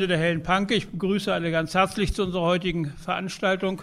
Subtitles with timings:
[0.00, 0.74] der Helen Panke.
[0.74, 3.82] Ich begrüße alle ganz herzlich zu unserer heutigen Veranstaltung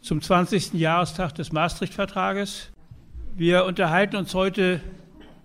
[0.00, 0.72] zum 20.
[0.72, 2.72] Jahrestag des Maastricht-Vertrages.
[3.36, 4.80] Wir unterhalten uns heute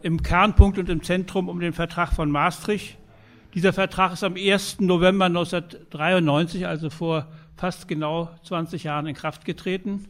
[0.02, 2.98] im Kernpunkt und im Zentrum um den Vertrag von Maastricht.
[3.54, 4.80] Dieser Vertrag ist am 1.
[4.80, 7.28] November 1993, also vor
[7.58, 10.06] fast genau 20 Jahren, in Kraft getreten.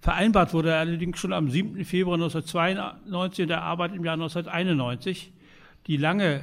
[0.00, 1.84] Vereinbart wurde er allerdings schon am 7.
[1.84, 5.32] Februar 1992 und der Arbeit im Jahr 1991.
[5.86, 6.42] Die lange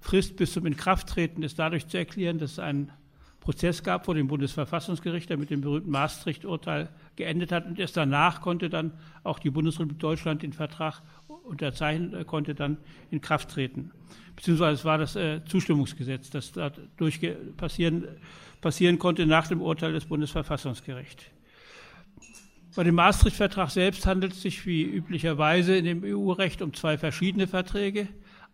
[0.00, 2.92] Frist bis zum Inkrafttreten ist dadurch zu erklären, dass es einen
[3.40, 7.66] Prozess gab vor dem Bundesverfassungsgericht, der mit dem berühmten Maastricht-Urteil geendet hat.
[7.66, 8.92] Und erst danach konnte dann
[9.24, 11.02] auch die Bundesrepublik Deutschland den Vertrag
[11.44, 12.76] unterzeichnen, äh, konnte dann
[13.10, 13.90] in Kraft treten.
[14.36, 17.20] Beziehungsweise es war das äh, Zustimmungsgesetz, das dadurch
[17.56, 18.06] passieren,
[18.60, 21.24] passieren konnte nach dem Urteil des Bundesverfassungsgerichts.
[22.76, 27.46] Bei dem Maastricht-Vertrag selbst handelt es sich wie üblicherweise in dem EU-Recht um zwei verschiedene
[27.46, 28.08] Verträge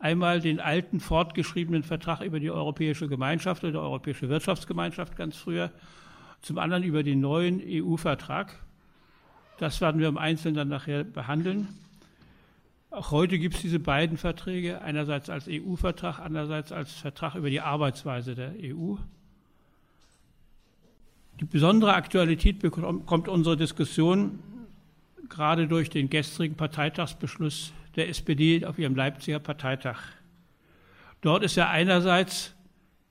[0.05, 5.71] einmal den alten fortgeschriebenen Vertrag über die Europäische Gemeinschaft oder Europäische Wirtschaftsgemeinschaft ganz früher,
[6.43, 8.55] zum anderen über den neuen EU-Vertrag.
[9.57, 11.69] Das werden wir im Einzelnen dann nachher behandeln.
[12.91, 17.63] Auch heute gibt es diese beiden Verträge, einerseits als EU-Vertrag, andererseits als Vertrag über die
[17.63, 18.97] Arbeitsweise der EU.
[21.41, 24.39] Die besondere Aktualität bekommt unsere Diskussion
[25.31, 29.99] gerade durch den gestrigen Parteitagsbeschluss der SPD auf ihrem Leipziger Parteitag.
[31.21, 32.55] Dort ist ja einerseits,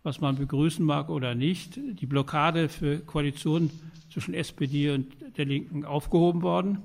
[0.03, 3.71] was man begrüßen mag oder nicht, die Blockade für Koalitionen
[4.11, 6.79] zwischen SPD und der Linken aufgehoben worden.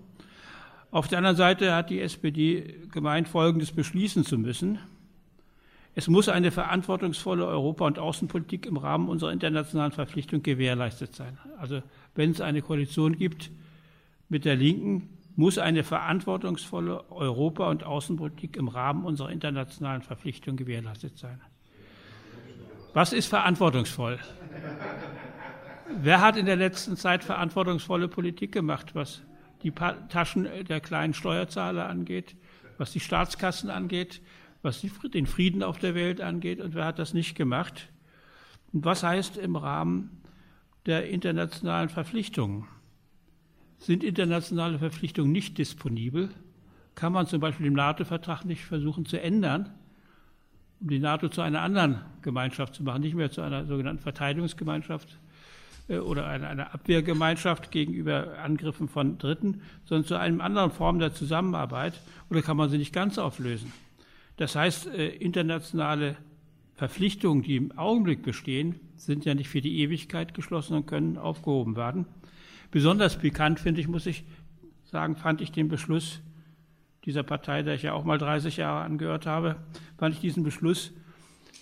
[0.90, 4.78] Auf der anderen Seite hat die SPD gemeint, Folgendes beschließen zu müssen.
[5.94, 11.36] Es muss eine verantwortungsvolle Europa- und Außenpolitik im Rahmen unserer internationalen Verpflichtung gewährleistet sein.
[11.58, 11.82] Also
[12.14, 13.50] wenn es eine Koalition gibt
[14.28, 21.16] mit der Linken, muss eine verantwortungsvolle Europa- und Außenpolitik im Rahmen unserer internationalen Verpflichtungen gewährleistet
[21.16, 21.40] sein.
[22.92, 24.18] Was ist verantwortungsvoll?
[25.96, 29.22] Wer hat in der letzten Zeit verantwortungsvolle Politik gemacht, was
[29.62, 32.34] die Taschen der kleinen Steuerzahler angeht,
[32.76, 34.20] was die Staatskassen angeht,
[34.62, 34.84] was
[35.14, 37.90] den Frieden auf der Welt angeht und wer hat das nicht gemacht?
[38.72, 40.20] Und was heißt im Rahmen
[40.86, 42.66] der internationalen Verpflichtungen?
[43.78, 46.30] Sind internationale Verpflichtungen nicht disponibel,
[46.94, 49.70] kann man zum Beispiel den NATO-Vertrag nicht versuchen zu ändern,
[50.80, 55.18] um die NATO zu einer anderen Gemeinschaft zu machen, nicht mehr zu einer sogenannten Verteidigungsgemeinschaft
[55.88, 62.00] äh, oder einer, Abwehrgemeinschaft gegenüber Angriffen von Dritten, sondern zu einer anderen Form der Zusammenarbeit
[62.30, 63.72] oder kann man sie nicht ganz auflösen?
[64.36, 66.16] Das heißt, äh, internationale
[66.74, 71.76] Verpflichtungen, die im Augenblick bestehen, sind ja nicht für die Ewigkeit geschlossen und können aufgehoben
[71.76, 72.06] werden.
[72.70, 74.24] Besonders pikant, finde ich, muss ich
[74.84, 76.20] sagen, fand ich den Beschluss
[77.04, 79.56] dieser Partei, der ich ja auch mal 30 Jahre angehört habe,
[79.96, 80.92] fand ich diesen Beschluss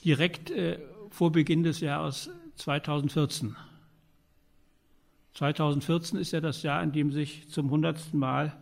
[0.04, 0.78] direkt äh,
[1.10, 3.54] vor Beginn des Jahres 2014.
[5.34, 8.56] 2014 ist ja das Jahr, in dem sich zum hundertsten Mal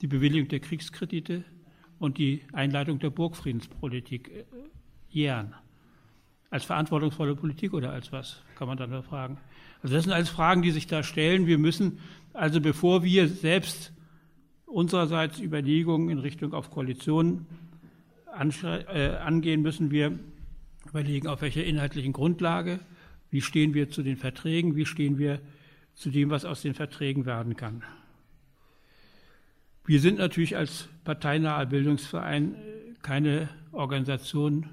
[0.00, 1.44] die Bewilligung der Kriegskredite
[1.98, 4.44] und die Einleitung der Burgfriedenspolitik äh,
[5.10, 5.54] jähren.
[6.50, 9.38] Als verantwortungsvolle Politik oder als was, kann man dann nur fragen.
[9.82, 11.46] Also das sind alles Fragen, die sich da stellen.
[11.46, 11.98] Wir müssen
[12.32, 13.92] also, bevor wir selbst
[14.66, 17.46] unsererseits Überlegungen in Richtung auf Koalition
[18.32, 20.18] äh, angehen, müssen wir
[20.88, 22.80] überlegen, auf welcher inhaltlichen Grundlage,
[23.30, 25.40] wie stehen wir zu den Verträgen, wie stehen wir
[25.94, 27.82] zu dem, was aus den Verträgen werden kann.
[29.84, 32.54] Wir sind natürlich als parteinaher Bildungsverein
[33.02, 34.70] keine Organisation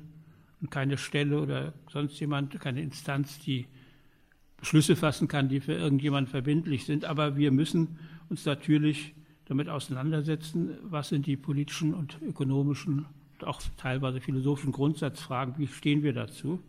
[0.62, 3.66] und keine Stelle oder sonst jemand, keine Instanz, die
[4.66, 7.06] Beschlüsse fassen kann, die für irgendjemand verbindlich sind.
[7.06, 8.00] Aber wir müssen
[8.30, 9.14] uns natürlich
[9.46, 16.02] damit auseinandersetzen, was sind die politischen und ökonomischen und auch teilweise philosophischen Grundsatzfragen, wie stehen
[16.02, 16.60] wir dazu.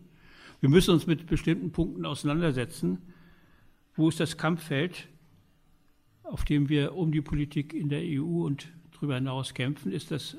[0.59, 2.99] Wir müssen uns mit bestimmten Punkten auseinandersetzen.
[3.95, 5.07] Wo ist das Kampffeld,
[6.21, 9.91] auf dem wir um die Politik in der EU und darüber hinaus kämpfen?
[9.91, 10.37] Ist das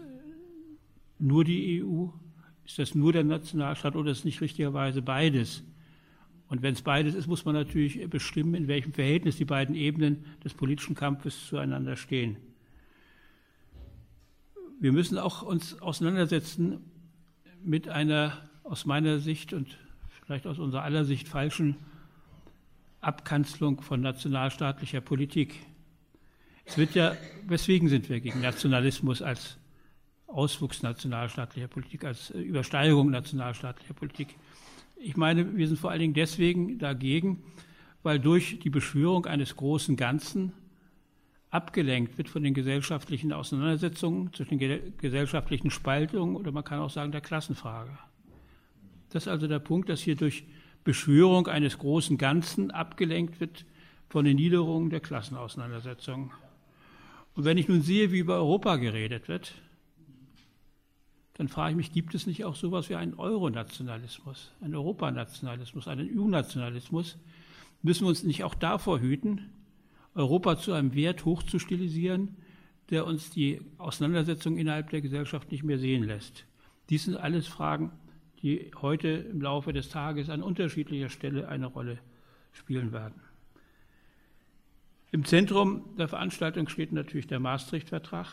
[1.18, 2.06] nur die EU?
[2.64, 5.64] Ist das nur der Nationalstaat oder ist es nicht richtigerweise beides?
[6.48, 10.24] Und wenn es beides ist, muss man natürlich bestimmen, in welchem Verhältnis die beiden Ebenen
[10.42, 12.36] des politischen Kampfes zueinander stehen.
[14.80, 16.80] Wir müssen auch uns auseinandersetzen
[17.62, 19.76] mit einer aus meiner Sicht und
[20.24, 21.76] vielleicht aus unserer aller Sicht falschen
[23.00, 25.54] Abkanzelung von nationalstaatlicher Politik.
[26.64, 27.16] Es wird ja,
[27.46, 29.58] weswegen sind wir gegen Nationalismus als
[30.26, 34.36] Auswuchs nationalstaatlicher Politik, als Übersteigerung nationalstaatlicher Politik?
[35.00, 37.42] Ich meine, wir sind vor allen Dingen deswegen dagegen,
[38.02, 40.52] weil durch die Beschwörung eines großen Ganzen
[41.50, 47.12] abgelenkt wird von den gesellschaftlichen Auseinandersetzungen, zwischen den gesellschaftlichen Spaltungen oder man kann auch sagen
[47.12, 47.96] der Klassenfrage.
[49.10, 50.44] Das ist also der Punkt, dass hier durch
[50.84, 53.64] Beschwörung eines großen Ganzen abgelenkt wird
[54.08, 56.32] von den Niederungen der Klassenauseinandersetzung.
[57.34, 59.54] Und wenn ich nun sehe, wie über Europa geredet wird,
[61.38, 66.18] dann frage ich mich, gibt es nicht auch sowas wie einen Euronationalismus, einen Europanationalismus, einen
[66.18, 67.16] EU-Nationalismus?
[67.80, 69.48] Müssen wir uns nicht auch davor hüten,
[70.16, 72.36] Europa zu einem Wert hochzustilisieren,
[72.90, 76.44] der uns die Auseinandersetzung innerhalb der Gesellschaft nicht mehr sehen lässt?
[76.90, 77.92] Dies sind alles Fragen,
[78.42, 81.98] die heute im Laufe des Tages an unterschiedlicher Stelle eine Rolle
[82.50, 83.20] spielen werden.
[85.12, 88.26] Im Zentrum der Veranstaltung steht natürlich der Maastricht-Vertrag,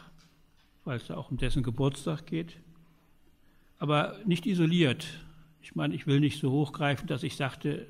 [0.86, 2.58] weil es da auch um dessen Geburtstag geht,
[3.86, 5.06] aber nicht isoliert.
[5.62, 7.86] Ich meine, ich will nicht so hochgreifen, dass ich sagte,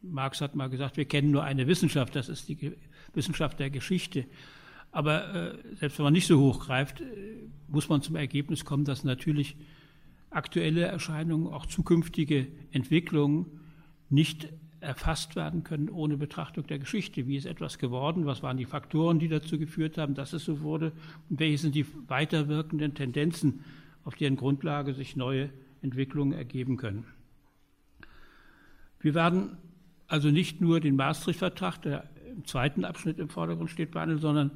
[0.00, 2.72] Marx hat mal gesagt, wir kennen nur eine Wissenschaft, das ist die
[3.14, 4.26] Wissenschaft der Geschichte.
[4.92, 7.04] Aber äh, selbst wenn man nicht so hochgreift, äh,
[7.66, 9.56] muss man zum Ergebnis kommen, dass natürlich
[10.30, 13.46] aktuelle Erscheinungen, auch zukünftige Entwicklungen
[14.10, 17.26] nicht erfasst werden können ohne Betrachtung der Geschichte.
[17.26, 18.24] Wie ist etwas geworden?
[18.24, 20.92] Was waren die Faktoren, die dazu geführt haben, dass es so wurde?
[21.28, 23.64] Und welche sind die weiterwirkenden Tendenzen,
[24.04, 25.50] auf deren Grundlage sich neue
[25.82, 27.06] Entwicklungen ergeben können?
[29.00, 29.56] Wir werden
[30.06, 34.50] also nicht nur den Maastricht-Vertrag, der im zweiten Abschnitt im Vordergrund steht, behandeln, sondern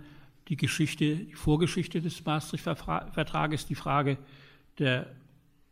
[0.48, 4.18] die Geschichte, die Vorgeschichte des Maastricht-Vertrages, die Frage
[4.78, 5.06] der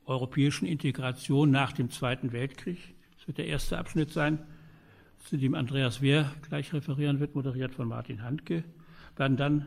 [0.04, 2.78] europäischen Integration nach dem Zweiten Weltkrieg.
[3.16, 4.38] Das wird der erste Abschnitt sein,
[5.24, 8.62] zu dem Andreas Wehr gleich referieren wird, moderiert von Martin Handke.
[9.14, 9.66] Wir werden dann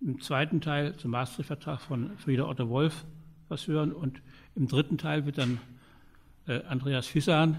[0.00, 3.04] im zweiten Teil zum Maastricht-Vertrag von Frieder Otto Wolf
[3.48, 4.20] was hören und
[4.54, 5.60] im dritten Teil wird dann
[6.46, 7.58] äh, Andreas Fissan,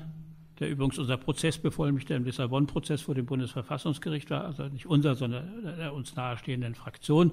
[0.59, 5.93] der übrigens unser Prozessbevollmächtigter im Lissabon-Prozess vor dem Bundesverfassungsgericht war, also nicht unser, sondern der
[5.93, 7.31] uns nahestehenden Fraktion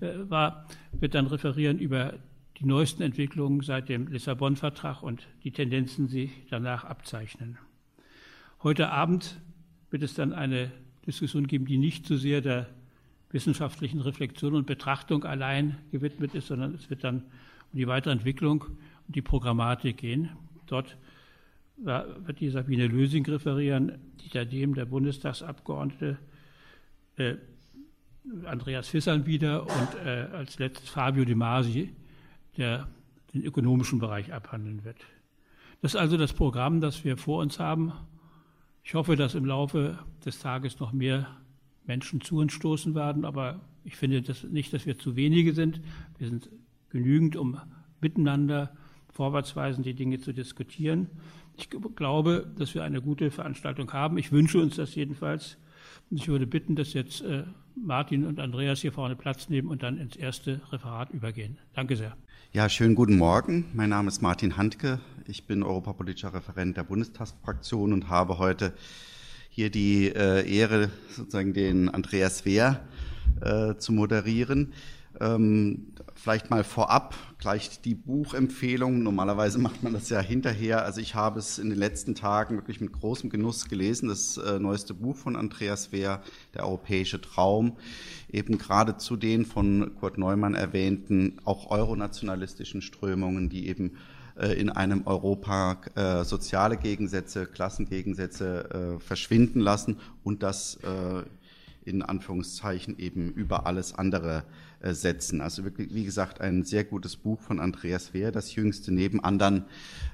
[0.00, 2.14] äh, war, wird dann referieren über
[2.58, 7.58] die neuesten Entwicklungen seit dem Lissabon-Vertrag und die Tendenzen, die danach abzeichnen.
[8.62, 9.40] Heute Abend
[9.90, 10.70] wird es dann eine
[11.06, 12.68] Diskussion geben, die nicht so sehr der
[13.30, 17.24] wissenschaftlichen Reflexion und Betrachtung allein gewidmet ist, sondern es wird dann
[17.72, 18.64] um die weitere Entwicklung
[19.06, 20.30] und die Programmatik gehen.
[20.66, 20.96] Dort
[21.76, 26.18] wird die Sabine Lösing referieren, Dieter Dehm, der Bundestagsabgeordnete,
[27.16, 27.34] äh,
[28.44, 31.92] Andreas Fissern wieder und äh, als letztes Fabio De Masi,
[32.56, 32.88] der
[33.34, 34.98] den ökonomischen Bereich abhandeln wird.
[35.80, 37.92] Das ist also das Programm, das wir vor uns haben.
[38.84, 41.26] Ich hoffe, dass im Laufe des Tages noch mehr
[41.84, 45.80] Menschen zu uns stoßen werden, aber ich finde das nicht, dass wir zu wenige sind.
[46.18, 46.48] Wir sind
[46.92, 47.58] genügend, um
[48.00, 48.72] miteinander
[49.10, 51.08] vorwärtsweisend die Dinge zu diskutieren.
[51.56, 54.16] Ich glaube, dass wir eine gute Veranstaltung haben.
[54.18, 55.58] Ich wünsche uns das jedenfalls.
[56.10, 57.44] Ich würde bitten, dass jetzt äh,
[57.74, 61.58] Martin und Andreas hier vorne Platz nehmen und dann ins erste Referat übergehen.
[61.74, 62.16] Danke sehr.
[62.52, 63.66] Ja, schönen guten Morgen.
[63.72, 65.00] Mein Name ist Martin Handke.
[65.26, 68.74] Ich bin europapolitischer Referent der Bundestagsfraktion und habe heute
[69.48, 72.80] hier die äh, Ehre, sozusagen den Andreas Wehr
[73.40, 74.72] äh, zu moderieren.
[75.20, 79.02] Ähm, vielleicht mal vorab gleich die Buchempfehlung.
[79.02, 80.84] Normalerweise macht man das ja hinterher.
[80.84, 84.08] Also ich habe es in den letzten Tagen wirklich mit großem Genuss gelesen.
[84.08, 86.22] Das äh, neueste Buch von Andreas Wehr,
[86.54, 87.76] Der europäische Traum,
[88.30, 93.96] eben gerade zu den von Kurt Neumann erwähnten, auch euronationalistischen Strömungen, die eben
[94.38, 101.22] äh, in einem Europa äh, soziale Gegensätze, Klassengegensätze äh, verschwinden lassen und das äh,
[101.84, 104.44] in Anführungszeichen eben über alles andere
[104.82, 105.40] setzen.
[105.40, 109.64] Also wirklich, wie gesagt, ein sehr gutes Buch von Andreas Wehr, das jüngste neben anderen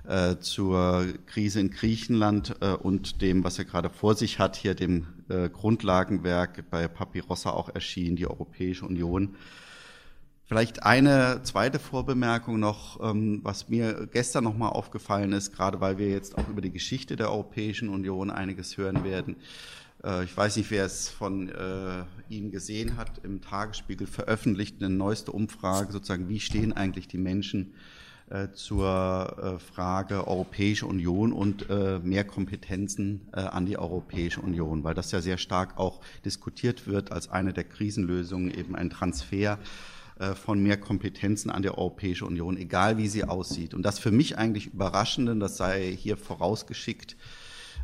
[0.06, 4.74] äh, zur Krise in Griechenland äh, und dem, was er gerade vor sich hat, hier
[4.74, 9.36] dem äh, Grundlagenwerk bei Papirossa auch erschienen, die Europäische Union.
[10.48, 16.08] Vielleicht eine zweite Vorbemerkung noch, ähm, was mir gestern nochmal aufgefallen ist, gerade weil wir
[16.08, 19.36] jetzt auch über die Geschichte der Europäischen Union einiges hören werden.
[20.08, 24.90] Äh, ich weiß nicht, wer es von äh, Ihnen gesehen hat, im Tagesspiegel veröffentlicht eine
[24.90, 27.74] neueste Umfrage, sozusagen, wie stehen eigentlich die Menschen
[28.30, 34.84] äh, zur äh, Frage Europäische Union und äh, mehr Kompetenzen äh, an die Europäische Union,
[34.84, 39.58] weil das ja sehr stark auch diskutiert wird als eine der Krisenlösungen, eben ein Transfer
[40.34, 43.72] von mehr Kompetenzen an die Europäische Union, egal wie sie aussieht.
[43.72, 47.16] Und das für mich eigentlich Überraschende, das sei hier vorausgeschickt,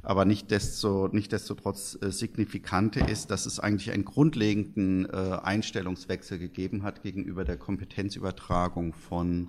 [0.04, 5.38] aber nicht desto, nicht desto trotz äh, signifikante ist, dass es eigentlich einen grundlegenden äh,
[5.42, 9.48] Einstellungswechsel gegeben hat gegenüber der Kompetenzübertragung von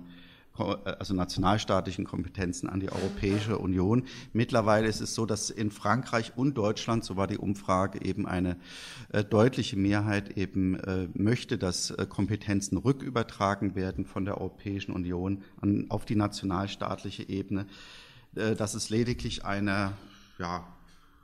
[0.58, 0.62] äh,
[0.98, 4.04] also nationalstaatlichen Kompetenzen an die Europäische Union.
[4.32, 8.56] Mittlerweile ist es so, dass in Frankreich und Deutschland, so war die Umfrage, eben eine
[9.12, 15.42] äh, deutliche Mehrheit eben äh, möchte, dass äh, Kompetenzen rückübertragen werden von der Europäischen Union
[15.60, 17.66] an, auf die nationalstaatliche Ebene.
[18.58, 19.94] dass es lediglich eine
[20.38, 20.66] ja,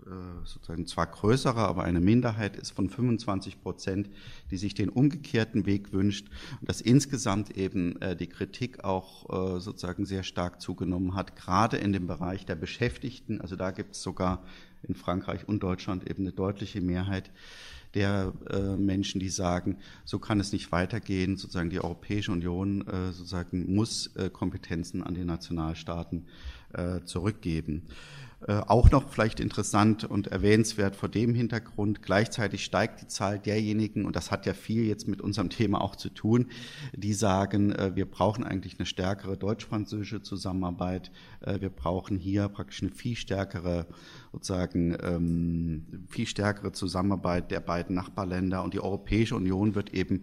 [0.07, 4.11] äh, sozusagen zwar größere, aber eine Minderheit ist von 25 Prozent,
[4.51, 6.29] die sich den umgekehrten Weg wünscht
[6.61, 11.77] und dass insgesamt eben äh, die Kritik auch äh, sozusagen sehr stark zugenommen hat, gerade
[11.77, 13.41] in dem Bereich der Beschäftigten.
[13.41, 14.43] Also da gibt es sogar
[14.83, 17.31] in Frankreich und Deutschland eben eine deutliche Mehrheit
[17.95, 18.33] der
[18.79, 19.77] Menschen, die sagen,
[20.07, 21.37] so kann es nicht weitergehen.
[21.37, 26.25] Sozusagen die Europäische Union sozusagen muss Kompetenzen an die Nationalstaaten
[27.05, 27.83] zurückgeben.
[28.49, 34.05] Äh, auch noch vielleicht interessant und erwähnenswert vor dem Hintergrund, gleichzeitig steigt die Zahl derjenigen,
[34.05, 36.49] und das hat ja viel jetzt mit unserem Thema auch zu tun,
[36.93, 42.83] die sagen, äh, wir brauchen eigentlich eine stärkere deutsch-französische Zusammenarbeit, äh, wir brauchen hier praktisch
[42.83, 43.87] eine viel stärkere,
[44.33, 48.65] sozusagen, ähm, viel stärkere Zusammenarbeit der beiden Nachbarländer.
[48.65, 50.23] Und die Europäische Union wird eben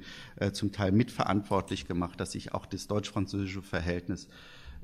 [0.53, 4.27] zum Teil mitverantwortlich gemacht, dass sich auch das deutsch-französische Verhältnis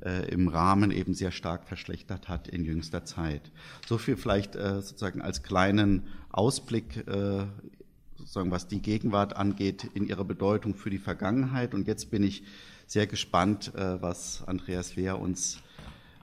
[0.06, 3.52] äh, im Rahmen eben sehr stark verschlechtert hat in jüngster Zeit.
[3.88, 7.46] So viel vielleicht äh, sozusagen als kleinen Ausblick, äh,
[8.18, 11.74] sozusagen was die Gegenwart angeht, in ihrer Bedeutung für die Vergangenheit.
[11.74, 12.44] Und jetzt bin ich
[12.88, 15.60] sehr gespannt, äh, was Andreas Wehr uns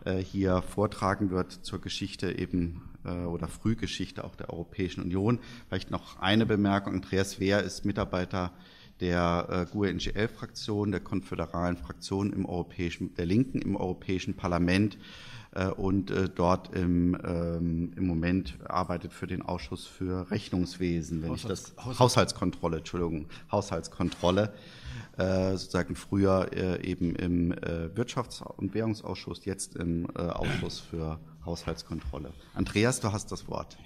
[0.05, 5.41] äh, hier vortragen wird zur Geschichte eben äh, oder Frühgeschichte auch der Europäischen Union.
[5.69, 6.95] Vielleicht noch eine Bemerkung.
[6.95, 8.53] Andreas Wehr ist Mitarbeiter
[9.03, 14.97] der äh, GUE-NGL-Fraktion, der konföderalen Fraktion im europäischen, der Linken im Europäischen Parlament
[15.57, 21.31] äh, und äh, dort im, ähm, im Moment arbeitet für den Ausschuss für Rechnungswesen, wenn
[21.31, 24.55] Haushalts ich das Haushalts Haushaltskontrolle, Entschuldigung, Haushaltskontrolle,
[25.19, 31.19] äh, sozusagen früher äh, eben im äh, Wirtschafts- und Währungsausschuss, jetzt im äh, Ausschuss für
[31.45, 32.33] Haushaltskontrolle.
[32.55, 33.77] Andreas, du hast das Wort.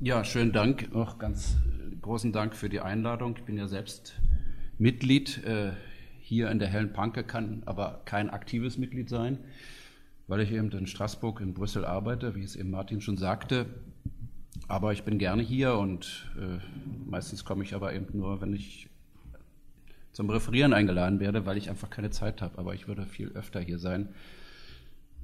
[0.00, 1.56] Ja, schönen Dank, auch ganz
[2.02, 3.34] großen Dank für die Einladung.
[3.38, 4.14] Ich bin ja selbst
[4.82, 5.70] Mitglied äh,
[6.20, 9.38] hier in der Hellen Panke, kann aber kein aktives Mitglied sein,
[10.26, 13.66] weil ich eben in Straßburg, in Brüssel arbeite, wie es eben Martin schon sagte.
[14.66, 16.58] Aber ich bin gerne hier und äh,
[17.08, 18.88] meistens komme ich aber eben nur, wenn ich
[20.12, 22.58] zum Referieren eingeladen werde, weil ich einfach keine Zeit habe.
[22.58, 24.08] Aber ich würde viel öfter hier sein,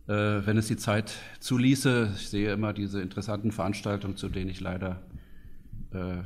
[0.07, 2.13] äh, wenn es die Zeit zuließe.
[2.15, 5.03] Ich sehe immer diese interessanten Veranstaltungen, zu denen ich leider
[5.93, 6.19] äh,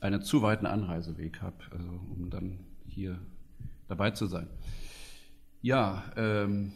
[0.00, 3.18] einen zu weiten Anreiseweg habe, also um dann hier
[3.88, 4.48] dabei zu sein.
[5.62, 6.72] Ja, ähm,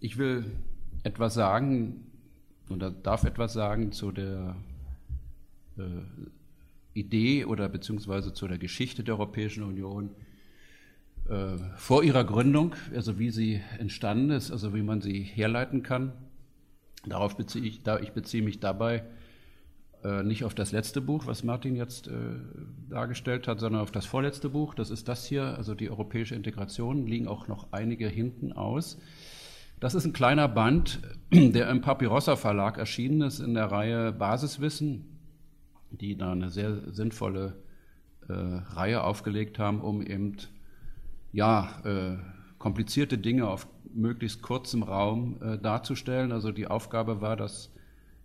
[0.00, 0.44] ich will
[1.02, 2.06] etwas sagen
[2.70, 4.56] oder darf etwas sagen zu der
[5.76, 5.82] äh,
[6.94, 10.10] Idee oder beziehungsweise zu der Geschichte der Europäischen Union
[11.28, 16.12] äh, vor ihrer Gründung, also wie sie entstanden ist, also wie man sie herleiten kann.
[17.06, 19.04] Darauf beziehe ich, da, ich beziehe mich dabei
[20.22, 22.12] nicht auf das letzte Buch, was Martin jetzt äh,
[22.90, 24.74] dargestellt hat, sondern auf das vorletzte Buch.
[24.74, 28.98] Das ist das hier, also die europäische Integration, liegen auch noch einige hinten aus.
[29.80, 31.00] Das ist ein kleiner Band,
[31.32, 35.04] der im Papyrossa Verlag erschienen ist in der Reihe Basiswissen,
[35.90, 37.54] die da eine sehr sinnvolle
[38.28, 40.36] äh, Reihe aufgelegt haben, um eben
[41.32, 42.16] ja, äh,
[42.58, 46.32] komplizierte Dinge auf möglichst kurzem Raum äh, darzustellen.
[46.32, 47.73] Also die Aufgabe war, dass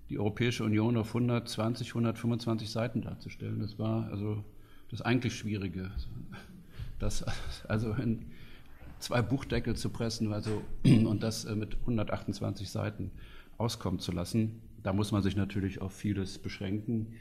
[0.09, 3.59] die Europäische Union auf 120, 125 Seiten darzustellen.
[3.59, 4.43] Das war also
[4.89, 5.91] das eigentlich Schwierige.
[6.97, 7.23] Das
[7.67, 8.25] also in
[8.99, 13.11] zwei Buchdeckel zu pressen also, und das äh, mit 128 Seiten
[13.57, 14.61] auskommen zu lassen.
[14.83, 17.13] Da muss man sich natürlich auf vieles beschränken.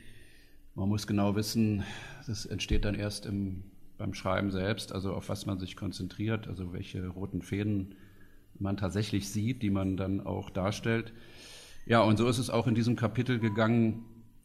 [0.75, 1.83] Man muss genau wissen,
[2.26, 3.64] das entsteht dann erst im,
[3.99, 7.97] beim Schreiben selbst, also auf was man sich konzentriert, also welche roten Fäden
[8.61, 11.12] man tatsächlich sieht, die man dann auch darstellt.
[11.88, 14.04] Ja, und so ist es auch in diesem Kapitel gegangen,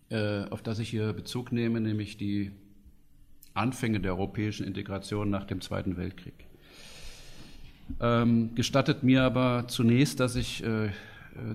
[0.09, 2.53] äh, auf das ich hier Bezug nehme, nämlich die
[3.53, 6.47] Anfänge der europäischen Integration nach dem Zweiten Weltkrieg.
[7.99, 10.91] Ähm, gestattet mir aber zunächst, dass ich äh,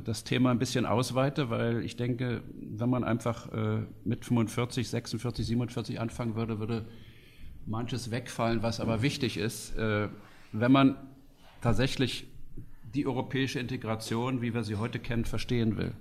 [0.04, 5.46] das Thema ein bisschen ausweite, weil ich denke, wenn man einfach äh, mit 45, 46,
[5.46, 6.84] 47 anfangen würde, würde
[7.64, 9.74] manches wegfallen, was aber wichtig ist.
[9.78, 10.10] Äh,
[10.52, 10.96] wenn man
[11.62, 12.26] tatsächlich
[12.94, 15.92] die europäische Integration, wie wir sie heute kennen, verstehen will.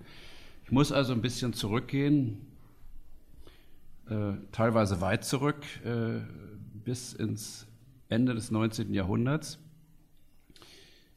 [0.64, 2.46] Ich muss also ein bisschen zurückgehen,
[4.10, 6.22] äh, teilweise weit zurück, äh,
[6.84, 7.68] bis ins
[8.10, 8.94] Ende des 19.
[8.94, 9.60] Jahrhunderts.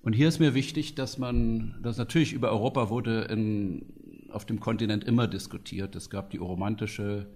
[0.02, 3.86] Und hier ist mir wichtig, dass man, dass natürlich über Europa wurde in,
[4.30, 5.94] auf dem Kontinent immer diskutiert.
[5.94, 7.26] Es gab die romantische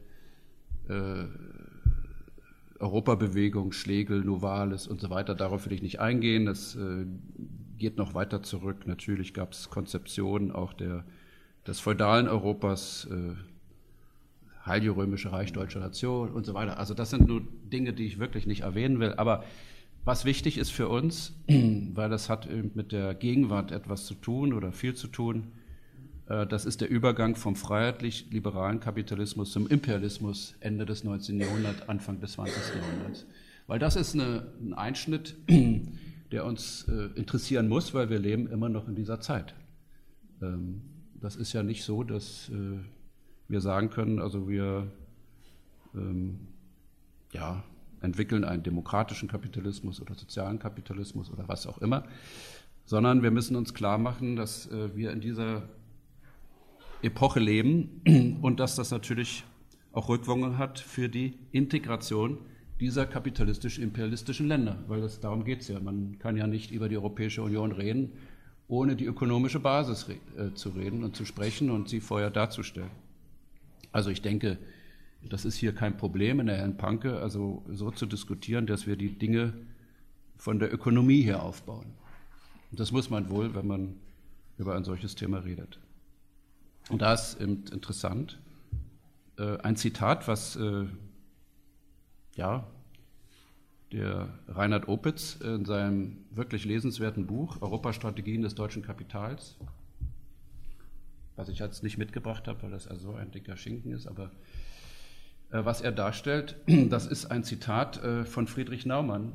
[0.89, 1.25] äh,
[2.79, 5.35] Europabewegung, Schlegel, Novalis und so weiter.
[5.35, 6.47] Darauf will ich nicht eingehen.
[6.47, 7.07] Das äh,
[7.79, 8.87] geht noch weiter zurück.
[8.87, 11.05] Natürlich gab es Konzeptionen auch der,
[11.67, 13.35] des feudalen Europas, äh,
[14.67, 14.97] Heilige
[15.31, 16.79] Reich, Deutsche Nation und so weiter.
[16.79, 19.13] Also das sind nur Dinge, die ich wirklich nicht erwähnen will.
[19.13, 19.45] Aber
[20.05, 24.73] was wichtig ist für uns, weil das hat mit der Gegenwart etwas zu tun oder
[24.73, 25.53] viel zu tun,
[26.29, 31.41] äh, das ist der Übergang vom freiheitlich-liberalen Kapitalismus zum Imperialismus Ende des 19.
[31.41, 32.57] Jahrhunderts, Anfang des 20.
[32.77, 33.27] Jahrhunderts.
[33.67, 35.37] Weil das ist eine, ein Einschnitt,
[36.33, 39.55] der uns äh, interessieren muss, weil wir leben immer noch in dieser Zeit.
[40.43, 40.83] Ähm,
[41.15, 42.79] das ist ja nicht so, dass äh,
[43.49, 44.91] wir sagen können, also wir
[45.95, 46.49] ähm,
[47.33, 47.63] ja,
[48.01, 52.05] entwickeln einen demokratischen Kapitalismus oder sozialen Kapitalismus oder was auch immer,
[52.85, 55.69] sondern wir müssen uns klar machen, dass äh, wir in dieser
[57.03, 59.45] Epoche leben und dass das natürlich
[59.93, 62.39] auch Rückwirkungen hat für die Integration
[62.81, 65.79] dieser kapitalistisch-imperialistischen Länder, weil das, darum geht es ja.
[65.81, 68.13] Man kann ja nicht über die Europäische Union reden,
[68.67, 72.91] ohne die ökonomische Basis äh, zu reden und zu sprechen und sie vorher darzustellen.
[73.93, 74.59] Also ich denke,
[75.23, 78.97] das ist hier kein Problem in der Herrn Panke, also so zu diskutieren, dass wir
[78.97, 79.55] die Dinge
[80.37, 81.87] von der Ökonomie her aufbauen.
[82.71, 83.95] Und das muss man wohl, wenn man
[84.59, 85.79] über ein solches Thema redet.
[86.91, 88.39] Und da ist interessant
[89.39, 90.85] äh, ein Zitat, was äh,
[92.37, 92.67] ja,
[93.93, 99.57] der Reinhard Opitz in seinem wirklich lesenswerten Buch Europastrategien des deutschen Kapitals,
[101.37, 104.31] was ich jetzt nicht mitgebracht habe, weil das also ein dicker Schinken ist, aber
[105.51, 109.33] äh, was er darstellt, das ist ein Zitat äh, von Friedrich Naumann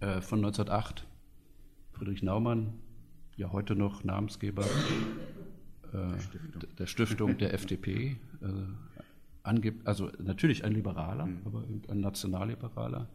[0.00, 1.06] äh, von 1908.
[1.92, 2.74] Friedrich Naumann,
[3.36, 4.64] ja heute noch Namensgeber
[5.92, 8.16] der Stiftung der, Stiftung der FDP,
[9.84, 11.40] also natürlich ein Liberaler, mhm.
[11.44, 13.08] aber ein Nationalliberaler.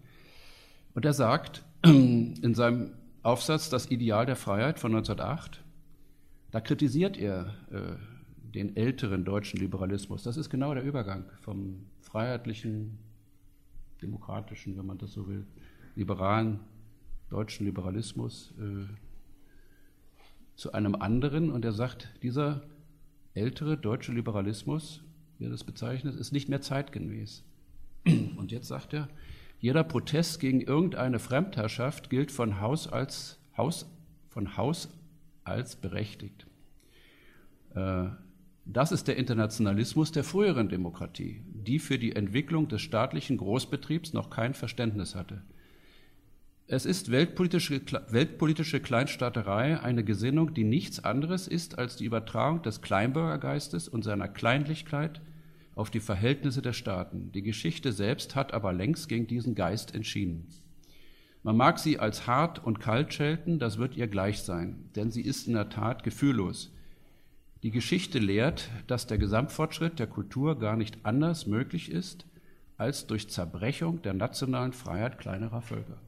[0.93, 2.91] Und er sagt in seinem
[3.23, 5.63] Aufsatz Das Ideal der Freiheit von 1908,
[6.51, 7.53] da kritisiert er
[8.53, 10.23] den älteren deutschen Liberalismus.
[10.23, 12.97] Das ist genau der Übergang vom freiheitlichen,
[14.01, 15.45] demokratischen, wenn man das so will,
[15.95, 16.59] liberalen
[17.29, 18.85] deutschen Liberalismus äh,
[20.55, 21.51] zu einem anderen.
[21.51, 22.61] Und er sagt, dieser
[23.33, 25.03] ältere deutsche Liberalismus,
[25.39, 27.43] wie er das bezeichnet, ist nicht mehr zeitgemäß.
[28.05, 29.09] Und jetzt sagt er,
[29.59, 33.89] jeder Protest gegen irgendeine Fremdherrschaft gilt von Haus als, Haus,
[34.29, 34.89] von Haus
[35.43, 36.45] als berechtigt.
[37.75, 38.09] Äh,
[38.65, 44.29] das ist der Internationalismus der früheren Demokratie, die für die Entwicklung des staatlichen Großbetriebs noch
[44.29, 45.41] kein Verständnis hatte.
[46.71, 52.83] Es ist weltpolitische, weltpolitische Kleinstaaterei eine Gesinnung, die nichts anderes ist als die Übertragung des
[52.83, 55.19] Kleinbürgergeistes und seiner Kleinlichkeit
[55.73, 57.31] auf die Verhältnisse der Staaten.
[57.31, 60.45] Die Geschichte selbst hat aber längst gegen diesen Geist entschieden.
[61.41, 65.23] Man mag sie als hart und kalt schelten, das wird ihr gleich sein, denn sie
[65.23, 66.71] ist in der Tat gefühllos.
[67.63, 72.27] Die Geschichte lehrt, dass der Gesamtfortschritt der Kultur gar nicht anders möglich ist
[72.77, 75.99] als durch Zerbrechung der nationalen Freiheit kleinerer Völker.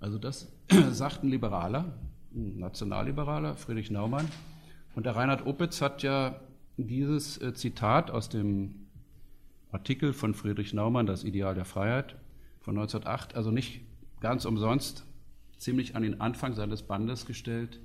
[0.00, 0.50] Also das
[0.90, 1.98] sagt ein Liberaler,
[2.34, 4.28] ein Nationalliberaler, Friedrich Naumann.
[4.94, 6.40] Und der Reinhard Opitz hat ja
[6.76, 8.86] dieses äh, Zitat aus dem
[9.70, 12.16] Artikel von Friedrich Naumann, Das Ideal der Freiheit
[12.60, 13.82] von 1908, also nicht
[14.20, 15.04] ganz umsonst
[15.58, 17.78] ziemlich an den Anfang seines Bandes gestellt,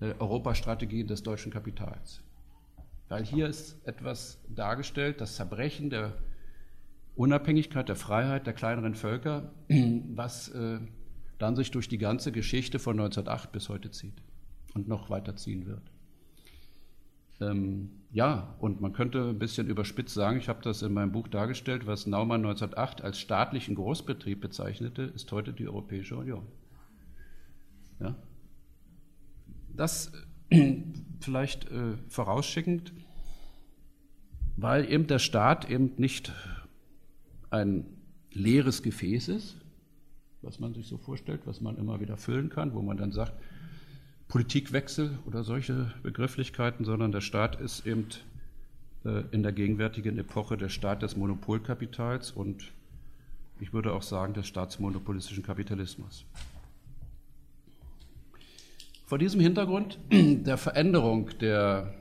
[0.00, 2.22] äh, Europastrategie des deutschen Kapitals.
[3.08, 6.12] Weil hier ist etwas dargestellt, das Zerbrechen der
[7.16, 10.78] Unabhängigkeit, der Freiheit der kleineren Völker, was äh,
[11.40, 14.22] dann sich durch die ganze Geschichte von 1908 bis heute zieht
[14.74, 15.82] und noch weiter ziehen wird.
[17.40, 21.28] Ähm, ja, und man könnte ein bisschen überspitzt sagen, ich habe das in meinem Buch
[21.28, 26.46] dargestellt, was Naumann 1908 als staatlichen Großbetrieb bezeichnete, ist heute die Europäische Union.
[27.98, 28.14] Ja?
[29.74, 30.12] Das
[30.50, 30.82] äh,
[31.20, 32.92] vielleicht äh, vorausschickend,
[34.56, 36.32] weil eben der Staat eben nicht
[37.48, 37.86] ein
[38.32, 39.59] leeres Gefäß ist,
[40.42, 43.32] was man sich so vorstellt, was man immer wieder füllen kann, wo man dann sagt,
[44.28, 48.06] Politikwechsel oder solche Begrifflichkeiten, sondern der Staat ist eben
[49.04, 52.70] äh, in der gegenwärtigen Epoche der Staat des Monopolkapitals und
[53.58, 56.24] ich würde auch sagen des staatsmonopolistischen Kapitalismus.
[59.04, 61.92] Vor diesem Hintergrund der Veränderung der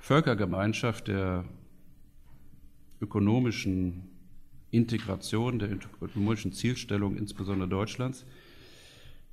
[0.00, 1.44] Völkergemeinschaft, der
[3.00, 4.05] ökonomischen
[4.76, 5.70] Integration, der
[6.02, 8.24] ökonomischen Zielstellung, insbesondere Deutschlands,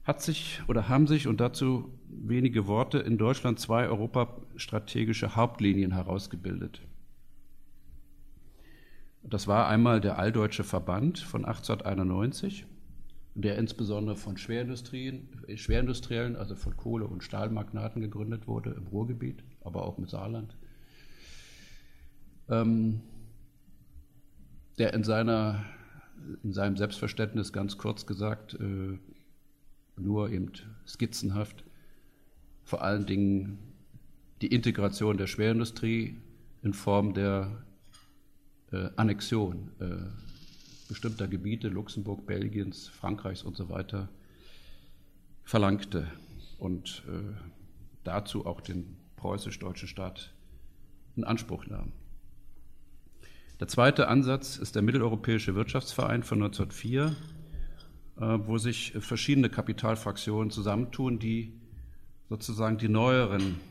[0.03, 6.82] hat sich oder haben sich und dazu wenige Worte in Deutschland zwei europastrategische Hauptlinien herausgebildet.
[9.23, 12.65] Das war einmal der Alldeutsche Verband von 1891
[13.36, 19.86] der insbesondere von Schwerindustrien, Schwerindustriellen, also von Kohle- und Stahlmagnaten gegründet wurde im Ruhrgebiet, aber
[19.86, 20.56] auch im Saarland.
[22.49, 23.01] Ähm,
[24.77, 25.63] der in, seiner,
[26.43, 28.97] in seinem Selbstverständnis ganz kurz gesagt äh,
[29.95, 30.51] nur eben
[30.88, 31.63] skizzenhaft
[32.63, 33.59] vor allen Dingen
[34.41, 36.17] die Integration der Schwerindustrie
[36.63, 37.63] in Form der
[38.71, 39.86] äh, Annexion äh,
[40.88, 44.09] bestimmter Gebiete Luxemburg, Belgiens, Frankreichs und so weiter
[45.43, 46.07] verlangte
[46.57, 47.33] und äh,
[48.03, 50.33] dazu auch den preußisch-deutschen Staat
[51.15, 51.91] in Anspruch nahm.
[53.63, 57.15] Der zweite Ansatz ist der Mitteleuropäische Wirtschaftsverein von 1904,
[58.17, 61.54] äh, wo sich verschiedene Kapitalfraktionen zusammentun, die
[62.28, 63.62] sozusagen die neueren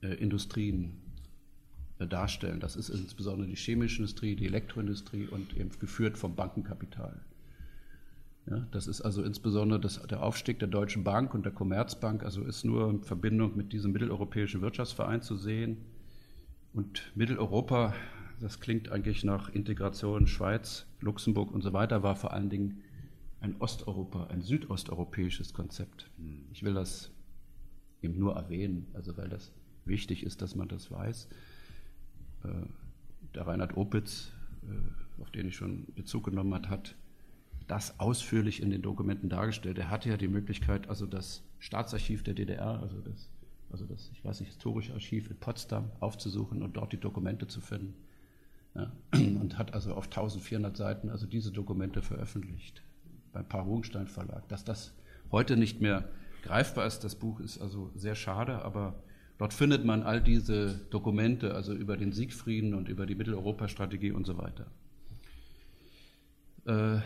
[0.00, 0.94] äh, Industrien
[1.98, 2.58] äh, darstellen.
[2.58, 7.20] Das ist insbesondere die chemische Industrie, die Elektroindustrie und eben geführt vom Bankenkapital.
[8.46, 12.42] Ja, das ist also insbesondere das, der Aufstieg der Deutschen Bank und der Commerzbank, also
[12.44, 15.84] ist nur in Verbindung mit diesem mitteleuropäischen Wirtschaftsverein zu sehen.
[16.72, 17.92] Und Mitteleuropa,
[18.42, 22.82] das klingt eigentlich nach Integration Schweiz, Luxemburg und so weiter, war vor allen Dingen
[23.40, 26.10] ein Osteuropa, ein südosteuropäisches Konzept.
[26.52, 27.10] Ich will das
[28.02, 29.52] eben nur erwähnen, also weil das
[29.84, 31.28] wichtig ist, dass man das weiß.
[32.44, 32.48] Äh,
[33.34, 36.96] der Reinhard Opitz, äh, auf den ich schon Bezug genommen habe, hat
[37.68, 39.78] das ausführlich in den Dokumenten dargestellt.
[39.78, 43.30] Er hatte ja die Möglichkeit, also das Staatsarchiv der DDR, also das,
[43.70, 47.60] also das ich weiß nicht, historische Archiv in Potsdam aufzusuchen und dort die Dokumente zu
[47.60, 47.94] finden.
[48.74, 52.82] Ja, und hat also auf 1400 Seiten also diese Dokumente veröffentlicht
[53.32, 53.66] beim Paar
[54.06, 54.48] Verlag.
[54.48, 54.94] Dass das
[55.30, 56.08] heute nicht mehr
[56.42, 58.94] greifbar ist, das Buch ist also sehr schade, aber
[59.38, 64.26] dort findet man all diese Dokumente, also über den Siegfrieden und über die Mitteleuropa-Strategie und
[64.26, 64.66] so weiter.
[66.66, 67.00] Äh,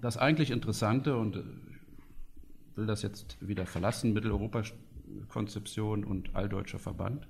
[0.00, 7.28] das eigentlich Interessante, und ich will das jetzt wieder verlassen, Mitteleuropa-Konzeption und Alldeutscher Verband.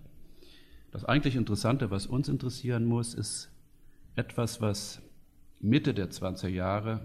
[0.93, 3.51] Das eigentlich Interessante, was uns interessieren muss, ist
[4.15, 5.01] etwas, was
[5.59, 7.01] Mitte der 20er Jahre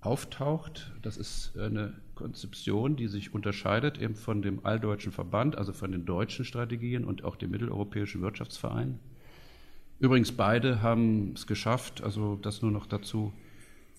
[0.00, 0.90] auftaucht.
[1.02, 6.06] Das ist eine Konzeption, die sich unterscheidet eben von dem Alldeutschen Verband, also von den
[6.06, 8.98] deutschen Strategien und auch dem Mitteleuropäischen Wirtschaftsverein.
[10.00, 13.34] Übrigens, beide haben es geschafft, also das nur noch dazu,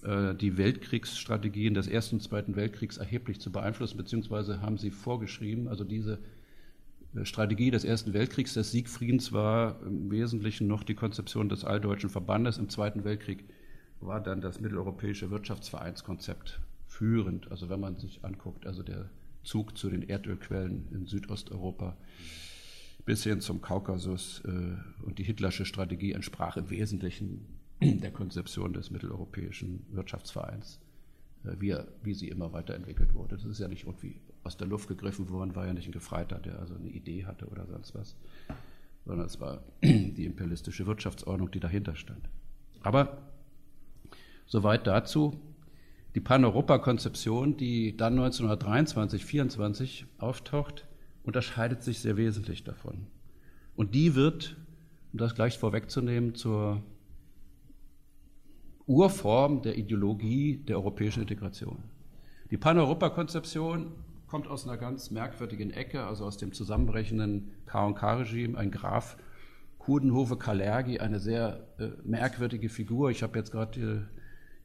[0.02, 5.68] äh, die Weltkriegsstrategien des Ersten und Zweiten Weltkriegs erheblich zu beeinflussen, beziehungsweise haben sie vorgeschrieben,
[5.68, 6.20] also diese
[7.24, 12.58] Strategie des Ersten Weltkriegs, des Siegfriedens, war im Wesentlichen noch die Konzeption des Alldeutschen Verbandes.
[12.58, 13.44] Im Zweiten Weltkrieg
[14.02, 17.52] war dann das mitteleuropäische Wirtschaftsvereinskonzept führend.
[17.52, 19.10] Also wenn man sich anguckt, also der
[19.44, 21.98] Zug zu den Erdölquellen in Südosteuropa
[23.06, 27.46] bis hin zum Kaukasus äh, und die Hitlersche Strategie entsprach im Wesentlichen
[27.82, 30.80] der Konzeption des mitteleuropäischen Wirtschaftsvereins,
[31.44, 33.36] äh, wie, wie sie immer weiterentwickelt wurde.
[33.36, 36.38] Das ist ja nicht irgendwie aus der Luft gegriffen worden, war ja nicht ein Gefreiter,
[36.38, 38.16] der also eine Idee hatte oder sonst was,
[39.06, 42.30] sondern es war die imperialistische Wirtschaftsordnung, die dahinter stand.
[42.82, 43.18] Aber
[44.46, 45.40] soweit dazu.
[46.16, 50.86] Die Pan-Europa-Konzeption, die dann 1923, 24 auftaucht,
[51.24, 53.08] unterscheidet sich sehr wesentlich davon.
[53.76, 54.56] Und die wird,
[55.12, 56.84] um das gleich vorwegzunehmen, zur
[58.86, 61.80] Urform der Ideologie der europäischen Integration.
[62.52, 63.92] Die Pan-Europa-Konzeption
[64.34, 69.16] kommt aus einer ganz merkwürdigen Ecke, also aus dem zusammenbrechenden K&K-Regime, ein Graf
[69.78, 73.12] Kurdenhofe Kalergi, eine sehr äh, merkwürdige Figur.
[73.12, 73.80] Ich habe jetzt gerade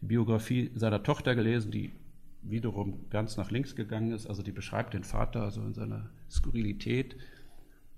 [0.01, 1.93] die Biografie seiner Tochter gelesen, die
[2.41, 4.27] wiederum ganz nach links gegangen ist.
[4.27, 7.17] Also die beschreibt den Vater also in seiner Skurrilität.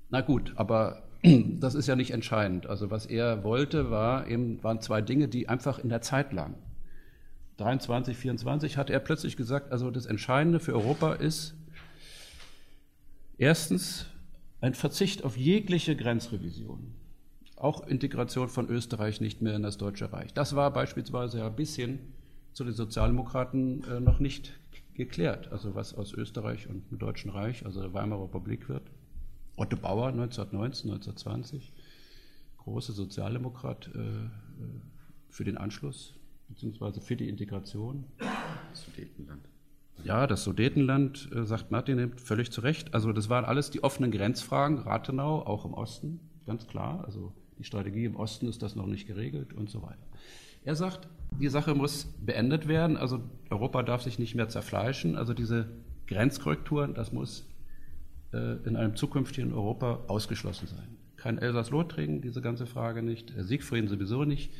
[0.08, 2.66] Na gut, aber das ist ja nicht entscheidend.
[2.66, 6.56] Also was er wollte, war eben, waren zwei Dinge, die einfach in der Zeit lagen.
[7.58, 11.54] 23, 24 hat er plötzlich gesagt, also das Entscheidende für Europa ist
[13.40, 14.06] erstens
[14.60, 16.94] ein Verzicht auf jegliche Grenzrevision.
[17.56, 20.32] Auch Integration von Österreich nicht mehr in das Deutsche Reich.
[20.32, 21.98] Das war beispielsweise ja bis hin
[22.52, 24.58] zu den Sozialdemokraten äh, noch nicht
[24.94, 25.50] geklärt.
[25.52, 28.90] Also was aus Österreich und dem Deutschen Reich, also der Weimarer Republik wird.
[29.56, 31.72] Otto Bauer 1919, 1920,
[32.58, 34.30] großer Sozialdemokrat äh, äh,
[35.28, 36.14] für den Anschluss
[36.48, 38.04] beziehungsweise für die Integration.
[38.18, 39.49] Das Sudetenland.
[40.04, 42.94] Ja, das Sudetenland, äh, sagt Martin völlig zu Recht.
[42.94, 47.04] Also das waren alles die offenen Grenzfragen, Rathenau, auch im Osten, ganz klar.
[47.04, 50.06] Also die Strategie im Osten ist das noch nicht geregelt und so weiter.
[50.64, 51.08] Er sagt,
[51.38, 55.68] die Sache muss beendet werden, also Europa darf sich nicht mehr zerfleischen, also diese
[56.06, 57.48] Grenzkorrekturen, das muss
[58.32, 60.96] äh, in einem zukünftigen Europa ausgeschlossen sein.
[61.16, 64.52] Kein Elsass-Lothringen, diese ganze Frage nicht, Siegfrieden sowieso nicht.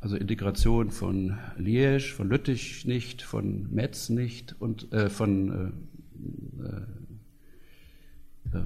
[0.00, 5.74] Also Integration von Liège, von Lüttich nicht, von Metz nicht und äh, von
[6.62, 8.64] äh, äh, äh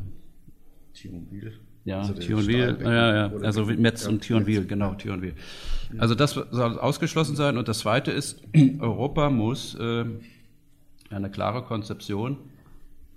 [0.94, 1.52] Thionville,
[1.84, 5.34] Ja, also Thionville, ja, ja, also Metz und Thionville, genau, Thionville.
[5.98, 7.58] Also das soll ausgeschlossen sein.
[7.58, 8.40] Und das Zweite ist,
[8.78, 10.04] Europa muss äh,
[11.10, 12.38] eine klare Konzeption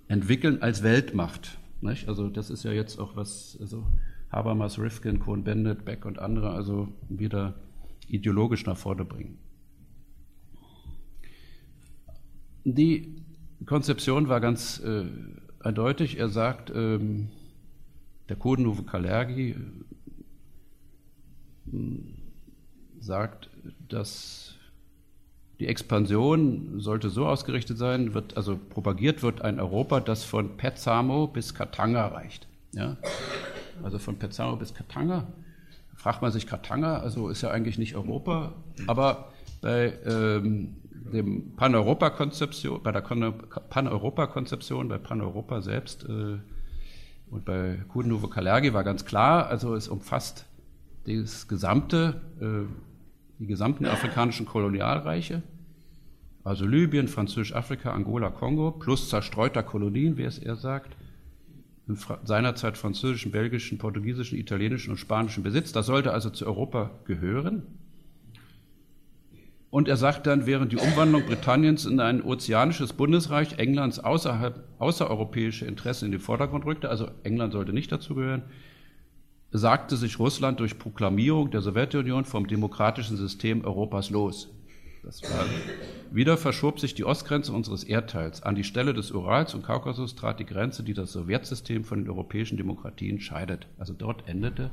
[0.08, 1.58] entwickeln als Weltmacht.
[1.80, 2.08] Nicht?
[2.08, 3.86] Also das ist ja jetzt auch was, also
[4.32, 7.54] Habermas, Rifkin, Cohn-Bendit, Beck und andere also wieder
[8.08, 9.38] ideologisch nach vorne bringen.
[12.64, 13.22] Die
[13.66, 15.04] Konzeption war ganz äh,
[15.60, 16.18] eindeutig.
[16.18, 17.28] Er sagt, ähm,
[18.28, 19.56] der Codenuve Kalergi
[21.72, 21.76] äh,
[23.00, 23.50] sagt,
[23.88, 24.54] dass
[25.60, 31.26] die Expansion sollte so ausgerichtet sein, wird, also propagiert wird ein Europa, das von Petsamo
[31.26, 32.46] bis Katanga reicht.
[32.72, 32.96] Ja?
[33.82, 35.26] Also von Petsamo bis Katanga.
[35.98, 38.52] Fragt man sich Katanga, also ist ja eigentlich nicht Europa,
[38.86, 40.76] aber bei ähm,
[41.12, 46.38] dem Pan-Europa-Konzeption, bei der Pan-Europa-Konzeption, bei Pan-Europa selbst äh,
[47.30, 50.46] und bei Kudenuvo Kalergi war ganz klar, also es umfasst
[51.04, 52.68] das gesamte, äh,
[53.40, 55.42] die gesamten afrikanischen Kolonialreiche,
[56.44, 60.96] also Libyen, Französisch-Afrika, Angola, Kongo, plus zerstreuter Kolonien, wie es er sagt,
[62.24, 65.72] seinerzeit französischen, belgischen, portugiesischen, italienischen und spanischen Besitz.
[65.72, 67.62] Das sollte also zu Europa gehören.
[69.70, 75.66] Und er sagt dann, während die Umwandlung Britanniens in ein ozeanisches Bundesreich Englands außerhalb, außereuropäische
[75.66, 78.44] Interessen in den Vordergrund rückte, also England sollte nicht dazugehören,
[79.50, 84.48] sagte sich Russland durch Proklamierung der Sowjetunion vom demokratischen System Europas los.
[85.02, 85.46] Das war,
[86.10, 88.42] wieder verschob sich die Ostgrenze unseres Erdteils.
[88.42, 92.10] An die Stelle des Urals und Kaukasus trat die Grenze, die das Sowjetsystem von den
[92.10, 93.66] europäischen Demokratien scheidet.
[93.78, 94.70] Also dort endete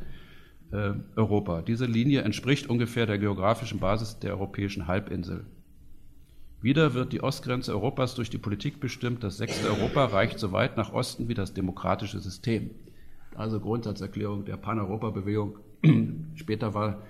[0.72, 1.62] äh, Europa.
[1.62, 5.46] Diese Linie entspricht ungefähr der geografischen Basis der europäischen Halbinsel.
[6.62, 9.24] Wieder wird die Ostgrenze Europas durch die Politik bestimmt.
[9.24, 12.72] Das sechste Europa reicht so weit nach Osten wie das demokratische System.
[13.36, 15.60] Also Grundsatzerklärung der Pan-Europa-Bewegung.
[16.36, 17.04] Später war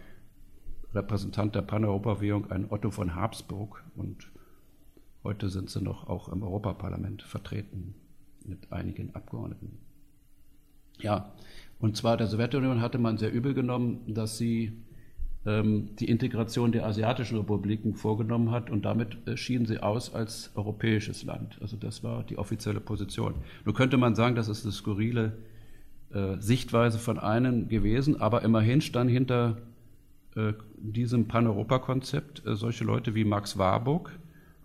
[0.95, 4.31] Repräsentant der Pan-Europa-Bewegung ein Otto von Habsburg und
[5.23, 7.95] heute sind sie noch auch im Europaparlament vertreten
[8.45, 9.77] mit einigen Abgeordneten.
[10.99, 11.33] Ja,
[11.79, 14.71] und zwar der Sowjetunion hatte man sehr übel genommen, dass sie
[15.45, 20.51] ähm, die Integration der asiatischen Republiken vorgenommen hat und damit äh, schieden sie aus als
[20.55, 21.57] europäisches Land.
[21.61, 23.35] Also das war die offizielle Position.
[23.65, 25.37] Nur könnte man sagen, das ist eine skurrile
[26.13, 29.57] äh, Sichtweise von einem gewesen, aber immerhin stand hinter
[30.77, 34.11] diesem Pan-Europa-Konzept äh, solche Leute wie Max Warburg,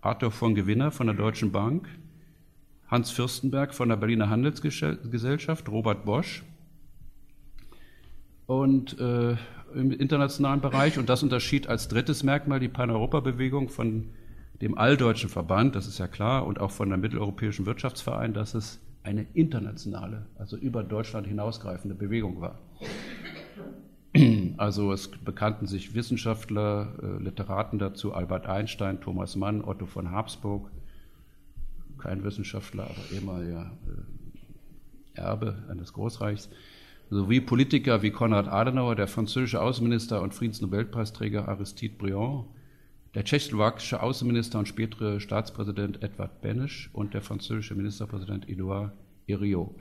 [0.01, 1.87] Arthur von Gewinner von der Deutschen Bank,
[2.87, 6.43] Hans Fürstenberg von der Berliner Handelsgesellschaft, Robert Bosch,
[8.47, 9.37] und äh,
[9.73, 10.97] im internationalen Bereich.
[10.97, 14.09] Und das unterschied als drittes Merkmal die Pan-Europa-Bewegung von
[14.61, 18.79] dem Alldeutschen Verband, das ist ja klar, und auch von der Mitteleuropäischen Wirtschaftsverein, dass es
[19.03, 22.59] eine internationale, also über Deutschland hinausgreifende Bewegung war.
[24.57, 30.69] Also es bekannten sich Wissenschaftler, äh, Literaten dazu, Albert Einstein, Thomas Mann, Otto von Habsburg,
[31.97, 36.49] kein Wissenschaftler, aber ehemaliger äh, Erbe eines Großreichs
[37.09, 42.45] sowie Politiker wie Konrad Adenauer, der französische Außenminister und Friedensnobelpreisträger Aristide Briand,
[43.13, 48.93] der tschechoslowakische Außenminister und spätere Staatspräsident Edvard Beneš und der französische Ministerpräsident Edouard
[49.27, 49.75] Herriot.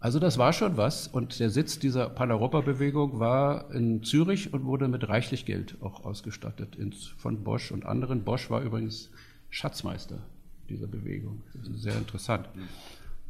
[0.00, 4.86] Also das war schon was und der Sitz dieser Pan-Europa-Bewegung war in Zürich und wurde
[4.86, 6.76] mit reichlich Geld auch ausgestattet
[7.16, 8.22] von Bosch und anderen.
[8.22, 9.10] Bosch war übrigens
[9.50, 10.20] Schatzmeister
[10.68, 11.42] dieser Bewegung.
[11.54, 12.48] Das ist sehr interessant.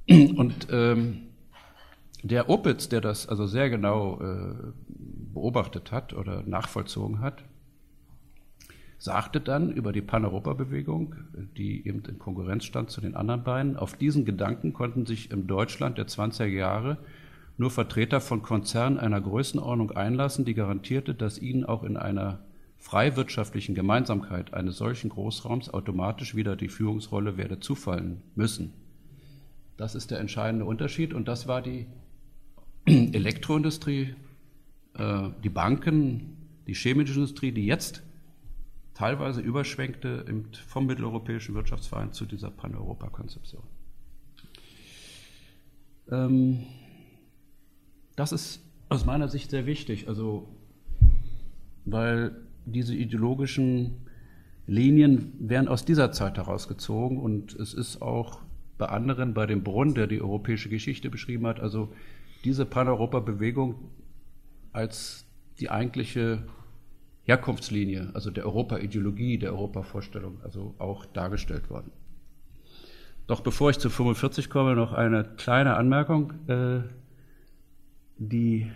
[0.09, 1.29] Und ähm,
[2.23, 4.55] der Opitz, der das also sehr genau äh,
[5.33, 7.45] beobachtet hat oder nachvollzogen hat,
[8.99, 11.15] sagte dann über die Pan-Europa-Bewegung,
[11.57, 15.47] die eben in Konkurrenz stand zu den anderen beiden, auf diesen Gedanken konnten sich im
[15.47, 16.99] Deutschland der 20er Jahre
[17.57, 22.41] nur Vertreter von Konzernen einer Größenordnung einlassen, die garantierte, dass ihnen auch in einer
[22.79, 28.73] freiwirtschaftlichen Gemeinsamkeit eines solchen Großraums automatisch wieder die Führungsrolle werde zufallen müssen.
[29.77, 31.87] Das ist der entscheidende Unterschied und das war die
[32.87, 34.15] Elektroindustrie,
[34.95, 38.03] äh, die Banken, die chemische Industrie, die jetzt
[38.99, 40.25] teilweise überschwenkte
[40.67, 43.63] vom Mitteleuropäischen Wirtschaftsverein zu dieser Pan-Europa-Konzeption.
[46.11, 46.65] Ähm,
[48.17, 50.49] das ist aus meiner Sicht sehr wichtig, also
[51.85, 54.09] weil diese ideologischen
[54.67, 58.41] Linien werden aus dieser Zeit herausgezogen und es ist auch
[58.79, 61.93] bei anderen, bei dem Brunn, der die europäische Geschichte beschrieben hat, also
[62.43, 63.77] diese Pan-Europa-Bewegung
[64.73, 65.25] als
[65.61, 66.43] die eigentliche
[67.29, 71.93] Herkunftslinie, also der Europa-Ideologie, der Europa-Vorstellung, also auch dargestellt worden.
[73.27, 76.33] Doch bevor ich zu 45 komme, noch eine kleine Anmerkung.
[76.49, 76.81] Äh,
[78.17, 78.71] die,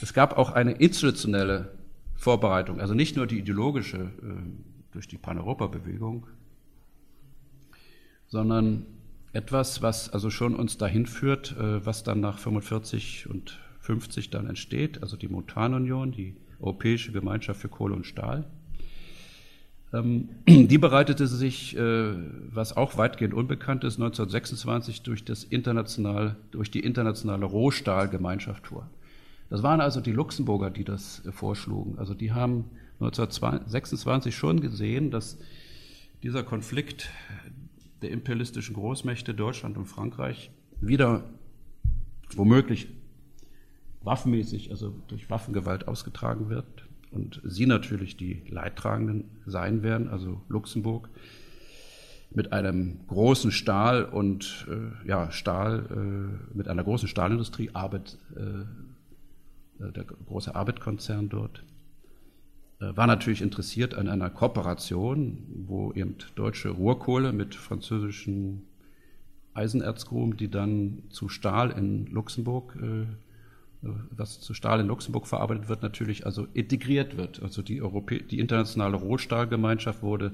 [0.00, 1.76] es gab auch eine institutionelle
[2.14, 6.26] Vorbereitung, also nicht nur die ideologische äh, durch die Pan-Europa-Bewegung,
[8.26, 8.86] sondern
[9.34, 14.46] etwas, was also schon uns dahin führt, äh, was dann nach 45 und 50 dann
[14.46, 18.44] entsteht, also die Montanunion, die Europäische Gemeinschaft für Kohle und Stahl.
[19.92, 22.14] Ähm, die bereitete sich, äh,
[22.50, 28.88] was auch weitgehend unbekannt ist, 1926 durch, das international, durch die internationale Rohstahlgemeinschaft vor.
[29.48, 31.98] Das waren also die Luxemburger, die das äh, vorschlugen.
[31.98, 32.64] Also die haben
[33.00, 35.38] 1926 schon gesehen, dass
[36.22, 37.10] dieser Konflikt
[38.02, 41.24] der imperialistischen Großmächte Deutschland und Frankreich wieder
[42.34, 42.88] womöglich
[44.06, 51.10] waffenmäßig, also durch Waffengewalt ausgetragen wird und sie natürlich die Leidtragenden sein werden, also Luxemburg
[52.30, 59.84] mit einem großen Stahl und äh, ja Stahl äh, mit einer großen Stahlindustrie, Arbeit, äh,
[59.84, 61.62] äh der große Arbeitkonzern dort
[62.80, 68.66] äh, war natürlich interessiert an einer Kooperation, wo eben deutsche Rohrkohle mit französischen
[69.54, 73.06] Eisenerzgruben, die dann zu Stahl in Luxemburg, äh,
[73.82, 77.42] was zu Stahl in Luxemburg verarbeitet wird, natürlich also integriert wird.
[77.42, 80.32] Also die, Europä die internationale Rohstahlgemeinschaft wurde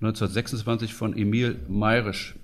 [0.00, 2.36] 1926 von Emil Mayrisch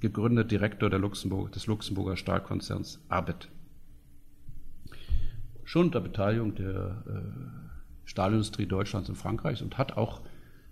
[0.00, 3.48] gegründet, Direktor Luxemburg, des Luxemburger Stahlkonzerns Arbet.
[5.64, 7.60] Schon unter Beteiligung der äh,
[8.04, 10.22] Stahlindustrie Deutschlands und Frankreichs und hat auch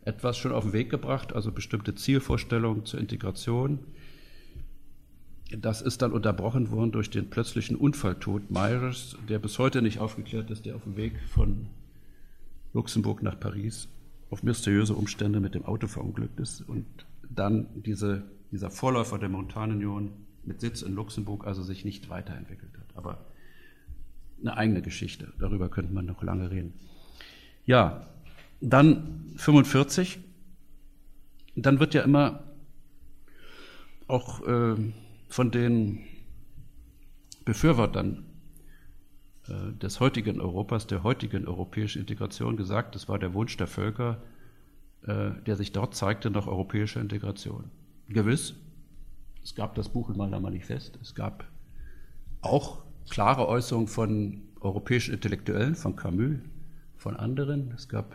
[0.05, 3.79] etwas schon auf den Weg gebracht, also bestimmte Zielvorstellungen zur Integration.
[5.51, 10.51] Das ist dann unterbrochen worden durch den plötzlichen Unfalltod Meyers, der bis heute nicht aufgeklärt
[10.51, 11.69] ist, der auf dem Weg von
[12.75, 13.89] Luxemburg nach Paris
[14.31, 16.85] auf mysteriöse Umstände mit dem Auto verunglückt ist und
[17.31, 20.11] dann diese, dieser Vorläufer der Montanunion
[20.45, 22.97] mit Sitz in Luxemburg also sich nicht weiterentwickelt hat.
[22.97, 23.25] Aber
[24.41, 26.75] eine eigene Geschichte, darüber könnte man noch lange reden.
[27.65, 28.07] Ja,
[28.61, 30.19] dann 45.
[31.57, 32.45] Dann wird ja immer
[34.07, 34.77] auch äh,
[35.29, 36.01] von den
[37.45, 38.25] Befürwortern
[39.49, 44.23] äh, des heutigen Europas, der heutigen europäischen Integration gesagt, das war der Wunsch der Völker,
[45.07, 47.71] äh, der sich dort zeigte nach europäischer Integration.
[48.09, 48.55] Gewiss,
[49.43, 51.45] es gab das Buchenwalder Manifest, es gab
[52.41, 56.39] auch klare Äußerungen von europäischen Intellektuellen, von Camus,
[56.97, 57.73] von anderen.
[57.73, 58.15] Es gab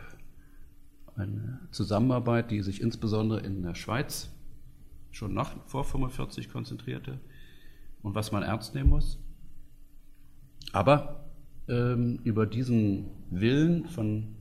[1.16, 4.33] eine Zusammenarbeit, die sich insbesondere in der Schweiz
[5.14, 7.20] schon nach vor 45 konzentrierte
[8.02, 9.20] und was man ernst nehmen muss.
[10.74, 11.30] Aber
[11.68, 14.36] ähm, über diesen Willen von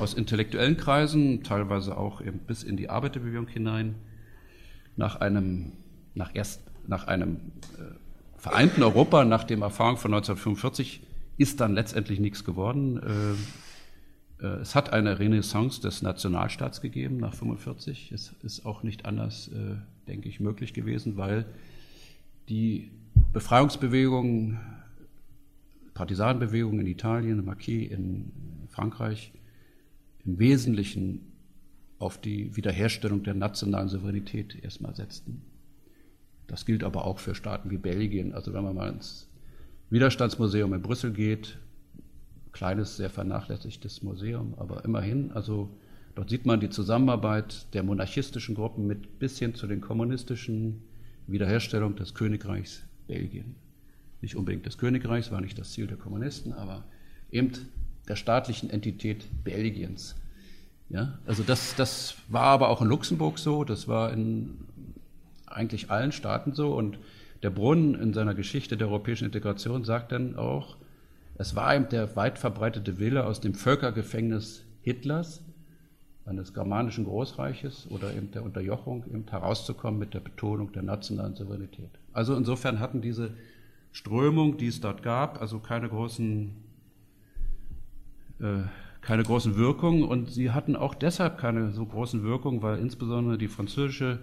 [0.00, 3.94] aus intellektuellen Kreisen, teilweise auch eben bis in die Arbeiterbewegung hinein,
[4.96, 5.72] nach einem,
[6.14, 7.36] nach erst, nach einem
[7.78, 7.94] äh,
[8.36, 11.02] vereinten Europa, nach dem Erfahrung von 1945,
[11.36, 12.98] ist dann letztendlich nichts geworden.
[14.40, 18.12] Äh, äh, es hat eine Renaissance des Nationalstaats gegeben nach 1945.
[18.12, 21.46] Es ist auch nicht anders, äh, denke ich, möglich gewesen, weil
[22.48, 22.90] die
[23.32, 24.58] Befreiungsbewegungen,
[25.94, 28.32] Partisanenbewegungen in Italien, Marquis in
[28.68, 29.32] Frankreich
[30.24, 31.32] im Wesentlichen
[31.98, 35.42] auf die Wiederherstellung der nationalen Souveränität erstmal setzten.
[36.46, 38.32] Das gilt aber auch für Staaten wie Belgien.
[38.32, 39.30] Also wenn man mal ins
[39.90, 41.58] Widerstandsmuseum in Brüssel geht,
[42.52, 45.76] kleines, sehr vernachlässigtes Museum, aber immerhin, also
[46.14, 50.82] dort sieht man die Zusammenarbeit der monarchistischen Gruppen mit bis hin zu den kommunistischen
[51.26, 53.56] Wiederherstellung des Königreichs Belgien.
[54.20, 56.84] Nicht unbedingt des Königreichs, war nicht das Ziel der Kommunisten, aber
[57.30, 57.52] eben
[58.08, 60.14] der staatlichen Entität Belgiens.
[60.88, 64.58] Ja, also das, das war aber auch in Luxemburg so, das war in
[65.46, 66.98] eigentlich allen Staaten so und
[67.42, 70.76] der Brunnen in seiner Geschichte der europäischen Integration sagt dann auch,
[71.36, 75.42] es war eben der weit verbreitete Wille aus dem Völkergefängnis Hitlers,
[76.26, 81.90] eines germanischen Großreiches oder eben der Unterjochung eben herauszukommen mit der Betonung der nationalen Souveränität.
[82.12, 83.34] Also insofern hatten diese
[83.92, 86.52] Strömung, die es dort gab, also keine großen,
[88.40, 88.62] äh,
[89.02, 93.48] keine großen Wirkungen und sie hatten auch deshalb keine so großen Wirkungen, weil insbesondere die
[93.48, 94.18] französische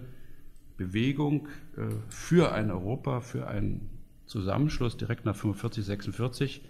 [0.76, 1.46] Bewegung
[1.76, 3.88] äh, für ein Europa, für einen
[4.26, 6.62] Zusammenschluss direkt nach 45, 46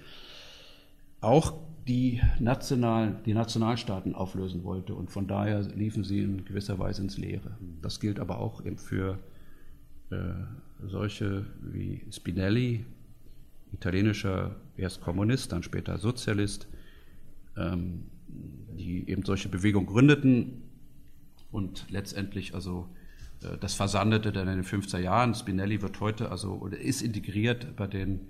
[1.23, 1.55] auch
[1.89, 4.95] die, nationalen, die Nationalstaaten auflösen wollte.
[4.95, 7.57] Und von daher liefen sie in gewisser Weise ins Leere.
[7.81, 9.19] Das gilt aber auch eben für
[10.11, 10.17] äh,
[10.87, 12.85] solche wie Spinelli,
[13.73, 16.69] italienischer erst Kommunist, dann später Sozialist,
[17.57, 20.63] ähm, die eben solche Bewegungen gründeten
[21.51, 22.89] und letztendlich also
[23.43, 25.35] äh, das versandete dann in den 50er Jahren.
[25.35, 28.21] Spinelli wird heute also oder ist integriert bei den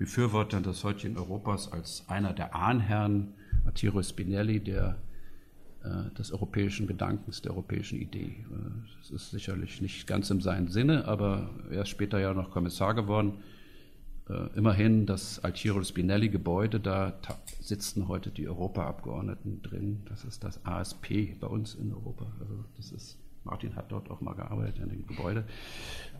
[0.00, 3.34] Befürwortern des heutigen Europas als einer der Ahnherren,
[3.66, 4.96] Attiro Spinelli, der
[5.84, 8.46] äh, des europäischen Gedankens, der europäischen Idee.
[8.50, 12.50] Äh, das ist sicherlich nicht ganz in seinem Sinne, aber er ist später ja noch
[12.50, 13.42] Kommissar geworden.
[14.30, 17.20] Äh, immerhin das Altiero Spinelli-Gebäude, da
[17.60, 20.00] sitzen heute die Europaabgeordneten drin.
[20.06, 22.24] Das ist das ASP bei uns in Europa.
[22.40, 25.44] Also das ist Martin hat dort auch mal gearbeitet in dem Gebäude.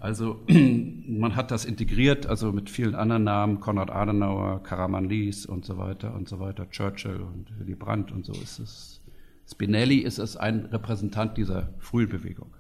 [0.01, 5.65] Also man hat das integriert, also mit vielen anderen Namen, Konrad Adenauer, Karaman Lies und
[5.65, 9.03] so weiter und so weiter, Churchill und Willy Brandt und so ist es.
[9.51, 12.55] Spinelli ist es ein Repräsentant dieser frühen Bewegung.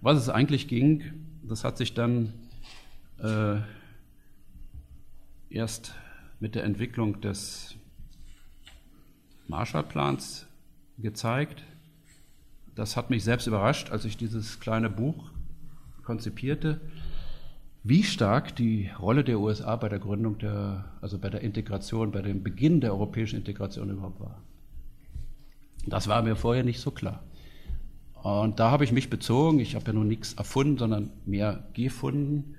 [0.00, 1.02] Was es eigentlich ging,
[1.42, 2.32] das hat sich dann
[3.18, 3.56] äh,
[5.50, 5.94] erst
[6.38, 7.74] mit der Entwicklung des
[9.48, 10.46] Marshallplans
[10.98, 11.64] gezeigt.
[12.76, 15.30] Das hat mich selbst überrascht, als ich dieses kleine Buch
[16.04, 16.80] konzipierte,
[17.82, 22.20] wie stark die Rolle der USA bei der Gründung der, also bei der Integration, bei
[22.20, 24.42] dem Beginn der europäischen Integration überhaupt war.
[25.86, 27.22] Das war mir vorher nicht so klar.
[28.14, 32.56] Und da habe ich mich bezogen, ich habe ja nun nichts erfunden, sondern mehr gefunden,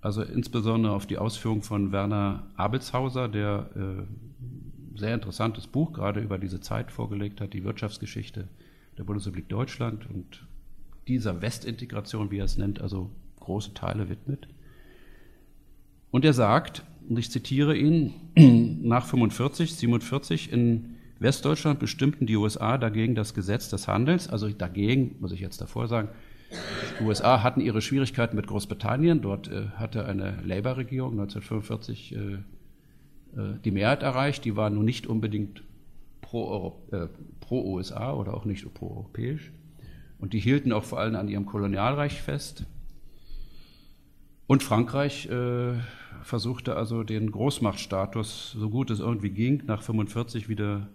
[0.00, 6.38] also insbesondere auf die Ausführung von Werner Abelshauser, der äh, sehr interessantes Buch gerade über
[6.38, 8.46] diese Zeit vorgelegt hat, die Wirtschaftsgeschichte
[8.98, 10.46] der Bundesrepublik Deutschland und
[11.08, 14.48] dieser Westintegration, wie er es nennt, also große Teile widmet.
[16.10, 18.14] Und er sagt, und ich zitiere ihn,
[18.82, 25.16] nach 45, 47 in Westdeutschland bestimmten die USA dagegen das Gesetz des Handels, also dagegen,
[25.20, 26.08] muss ich jetzt davor sagen,
[27.00, 32.38] die USA hatten ihre Schwierigkeiten mit Großbritannien, dort äh, hatte eine Labour-Regierung 1945 äh, äh,
[33.64, 35.62] die Mehrheit erreicht, die war nun nicht unbedingt
[36.26, 39.52] pro-USA pro oder auch nicht pro-europäisch.
[40.18, 42.64] Und die hielten auch vor allem an ihrem Kolonialreich fest.
[44.46, 45.74] Und Frankreich äh,
[46.22, 50.88] versuchte also den Großmachtstatus, so gut es irgendwie ging, nach 1945 wieder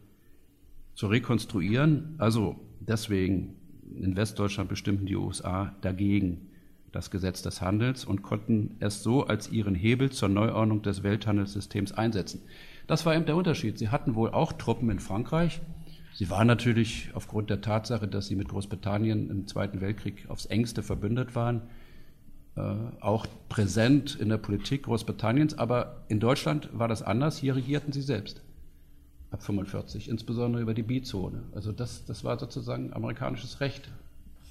[0.96, 2.16] zu rekonstruieren.
[2.18, 3.56] Also deswegen
[4.00, 6.48] in Westdeutschland bestimmten die USA dagegen
[6.92, 11.94] das Gesetz des Handels und konnten es so als ihren Hebel zur Neuordnung des Welthandelssystems
[11.94, 12.42] einsetzen.
[12.88, 13.78] Das war eben der Unterschied.
[13.78, 15.62] Sie hatten wohl auch Truppen in Frankreich.
[16.14, 20.84] Sie waren natürlich aufgrund der Tatsache, dass sie mit Großbritannien im Zweiten Weltkrieg aufs engste
[20.84, 21.62] verbündet waren,
[22.56, 22.62] äh,
[23.00, 25.58] auch präsent in der Politik Großbritanniens.
[25.58, 27.38] Aber in Deutschland war das anders.
[27.38, 28.42] Hier regierten sie selbst
[29.32, 31.44] ab 45, insbesondere über die B-Zone.
[31.54, 33.90] Also das, das war sozusagen amerikanisches Recht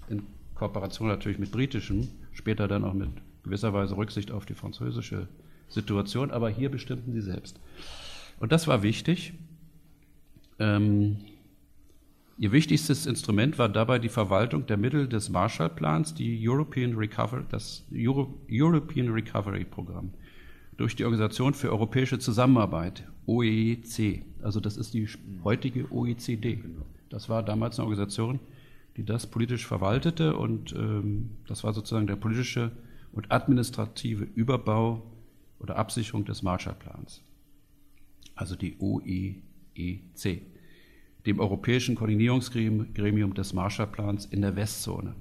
[0.08, 0.22] in
[0.54, 3.10] Kooperation natürlich mit britischem, später dann auch mit
[3.44, 5.28] gewisser Weise Rücksicht auf die französische
[5.68, 7.60] Situation, aber hier bestimmten sie selbst.
[8.40, 9.34] Und das war wichtig.
[10.58, 11.18] Ähm,
[12.36, 17.86] ihr wichtigstes Instrument war dabei die Verwaltung der Mittel des Marshallplans, die European Recovery, das
[17.94, 20.10] Euro, European Recovery Programm
[20.80, 24.22] durch die Organisation für europäische Zusammenarbeit, OEC.
[24.42, 25.06] Also das ist die
[25.44, 26.58] heutige OECD.
[27.10, 28.40] Das war damals eine Organisation,
[28.96, 32.72] die das politisch verwaltete und ähm, das war sozusagen der politische
[33.12, 35.02] und administrative Überbau
[35.58, 37.22] oder Absicherung des Marshallplans.
[38.40, 40.40] Also die OEEC,
[41.26, 45.14] dem Europäischen Koordinierungsgremium des Marshallplans in der Westzone.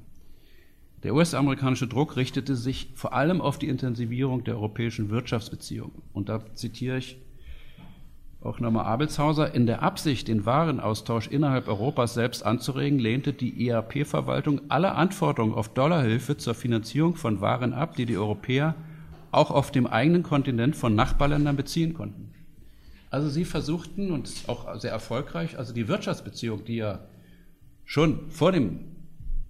[1.04, 6.02] Der US-amerikanische Druck richtete sich vor allem auf die Intensivierung der europäischen Wirtschaftsbeziehungen.
[6.14, 7.18] Und da zitiere ich
[8.40, 9.54] auch nochmal Abelshauser.
[9.54, 15.74] In der Absicht, den Warenaustausch innerhalb Europas selbst anzuregen, lehnte die EAP-Verwaltung alle Anforderungen auf
[15.74, 18.76] Dollarhilfe zur Finanzierung von Waren ab, die die Europäer
[19.32, 22.30] auch auf dem eigenen Kontinent von Nachbarländern beziehen konnten.
[23.10, 27.00] Also sie versuchten, und auch sehr erfolgreich, also die Wirtschaftsbeziehung, die ja
[27.84, 28.82] schon vor dem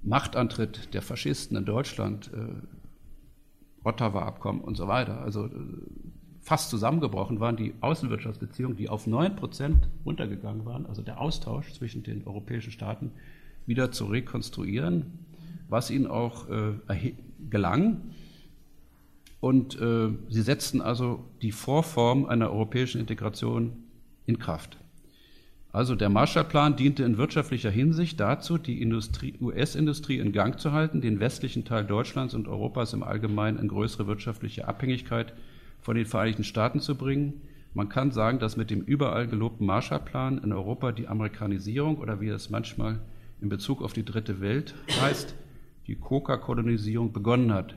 [0.01, 5.49] Machtantritt der Faschisten in Deutschland, äh, Ottawa-Abkommen und so weiter, also äh,
[6.41, 12.03] fast zusammengebrochen waren, die Außenwirtschaftsbeziehungen, die auf 9 Prozent runtergegangen waren, also der Austausch zwischen
[12.03, 13.11] den europäischen Staaten
[13.65, 15.19] wieder zu rekonstruieren,
[15.67, 17.13] was ihnen auch äh,
[17.49, 18.11] gelang.
[19.39, 23.83] Und äh, sie setzten also die Vorform einer europäischen Integration
[24.25, 24.77] in Kraft.
[25.71, 28.83] Also der Marshallplan diente in wirtschaftlicher Hinsicht dazu, die
[29.39, 34.07] US-Industrie in Gang zu halten, den westlichen Teil Deutschlands und Europas im Allgemeinen in größere
[34.07, 35.33] wirtschaftliche Abhängigkeit
[35.79, 37.41] von den Vereinigten Staaten zu bringen.
[37.75, 42.29] Man kann sagen, dass mit dem überall gelobten Marshallplan in Europa die Amerikanisierung oder wie
[42.29, 42.99] es manchmal
[43.39, 45.35] in Bezug auf die dritte Welt heißt,
[45.85, 47.75] die Coca-Kolonisierung begonnen hat.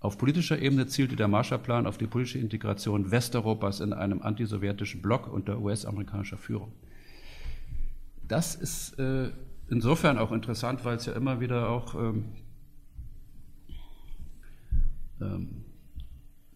[0.00, 5.30] Auf politischer Ebene zielte der Marshallplan auf die politische Integration Westeuropas in einem antisowjetischen Block
[5.30, 6.72] unter US-amerikanischer Führung.
[8.26, 9.30] Das ist äh,
[9.68, 12.24] insofern auch interessant, weil es ja immer wieder auch ähm,
[15.20, 15.64] ähm,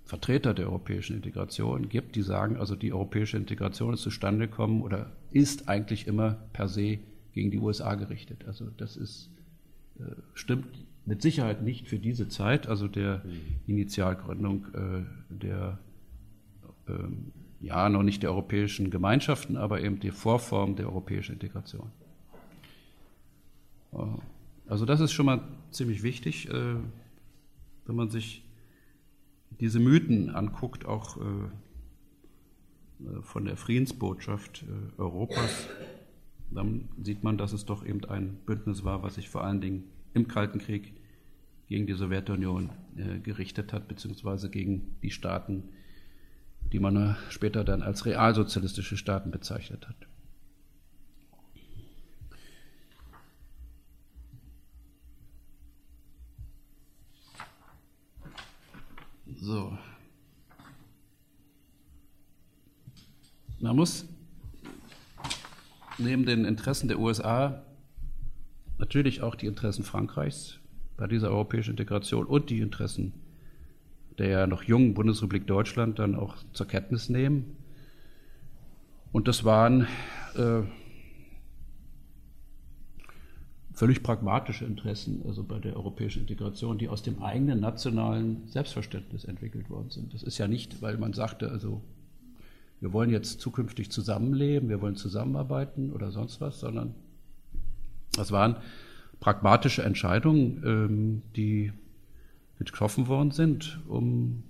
[0.05, 5.13] Vertreter der europäischen Integration gibt, die sagen, also die europäische Integration ist zustande gekommen oder
[5.33, 6.99] ist eigentlich immer per se
[7.33, 8.47] gegen die USA gerichtet.
[8.47, 9.29] Also das ist,
[9.99, 13.23] äh, stimmt mit Sicherheit nicht für diese Zeit, also der
[13.67, 15.79] Initialgründung äh, der,
[16.89, 21.91] ähm, ja, noch nicht der europäischen Gemeinschaften, aber eben die Vorform der europäischen Integration.
[23.93, 23.99] Äh,
[24.67, 26.77] also das ist schon mal ziemlich wichtig, äh,
[27.87, 28.43] wenn man sich
[29.61, 31.21] diese Mythen anguckt, auch äh,
[33.21, 34.65] von der Friedensbotschaft
[34.97, 35.69] Europas,
[36.51, 39.85] dann sieht man, dass es doch eben ein Bündnis war, was sich vor allen Dingen
[40.15, 40.95] im Kalten Krieg
[41.67, 42.71] gegen die Sowjetunion
[43.23, 45.71] gerichtet hat, beziehungsweise gegen die Staaten,
[46.73, 49.97] die man später dann als realsozialistische Staaten bezeichnet hat.
[59.37, 59.77] So.
[63.61, 64.07] Man muss
[65.99, 67.63] neben den Interessen der USA
[68.79, 70.59] natürlich auch die Interessen Frankreichs
[70.97, 73.13] bei dieser europäischen Integration und die Interessen
[74.19, 77.57] der noch jungen Bundesrepublik Deutschland dann auch zur Kenntnis nehmen.
[79.13, 79.87] Und das waren
[80.37, 80.63] äh,
[83.73, 89.69] völlig pragmatische Interessen, also bei der europäischen Integration, die aus dem eigenen nationalen Selbstverständnis entwickelt
[89.69, 90.15] worden sind.
[90.15, 91.83] Das ist ja nicht, weil man sagte, also
[92.81, 96.95] wir wollen jetzt zukünftig zusammenleben, wir wollen zusammenarbeiten oder sonst was, sondern
[98.17, 98.57] das waren
[99.21, 101.73] pragmatische Entscheidungen, ähm, die
[102.59, 104.43] getroffen worden sind, um,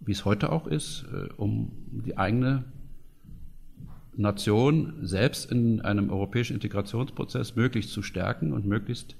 [0.00, 2.64] wie es heute auch ist, äh, um die eigene
[4.16, 9.14] Nation selbst in einem europäischen Integrationsprozess möglichst zu stärken und möglichst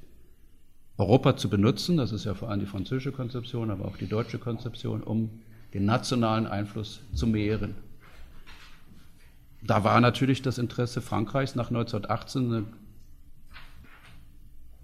[0.99, 4.39] Europa zu benutzen, das ist ja vor allem die französische Konzeption, aber auch die deutsche
[4.39, 5.31] Konzeption, um
[5.75, 7.75] den nationalen Einfluss zu mehren.
[9.63, 12.67] Da war natürlich das Interesse Frankreichs nach 1918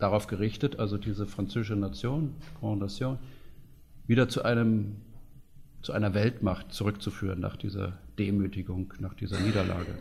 [0.02, 3.18] darauf gerichtet, also diese französische Nation, Grand Nation,
[4.06, 4.96] wieder zu einem
[5.82, 9.98] zu einer Weltmacht zurückzuführen nach dieser Demütigung, nach dieser Niederlage.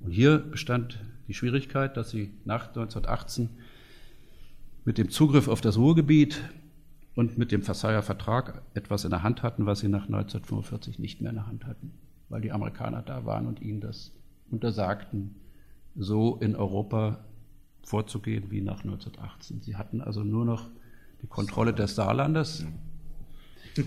[0.00, 0.98] Und hier bestand
[1.28, 3.50] die Schwierigkeit, dass sie nach 1918
[4.84, 6.42] mit dem Zugriff auf das Ruhrgebiet
[7.14, 11.20] und mit dem Versailler Vertrag etwas in der Hand hatten, was sie nach 1945 nicht
[11.20, 11.92] mehr in der Hand hatten,
[12.28, 14.12] weil die Amerikaner da waren und ihnen das
[14.50, 15.36] untersagten,
[15.94, 17.24] so in Europa
[17.84, 19.60] vorzugehen wie nach 1918.
[19.62, 20.68] Sie hatten also nur noch
[21.22, 22.66] die Kontrolle des Saarlandes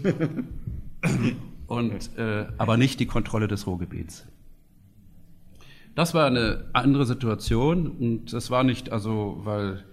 [1.67, 4.27] und, äh, aber nicht die Kontrolle des Ruhrgebiets.
[5.95, 9.83] Das war eine andere Situation und das war nicht also, weil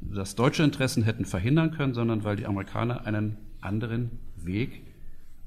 [0.00, 4.82] das deutsche Interessen hätten verhindern können, sondern weil die Amerikaner einen anderen Weg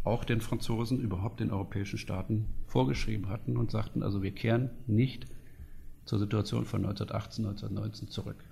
[0.03, 5.27] auch den Franzosen, überhaupt den europäischen Staaten vorgeschrieben hatten und sagten, also wir kehren nicht
[6.09, 8.43] zur Situation von 1918, 1919 zurück.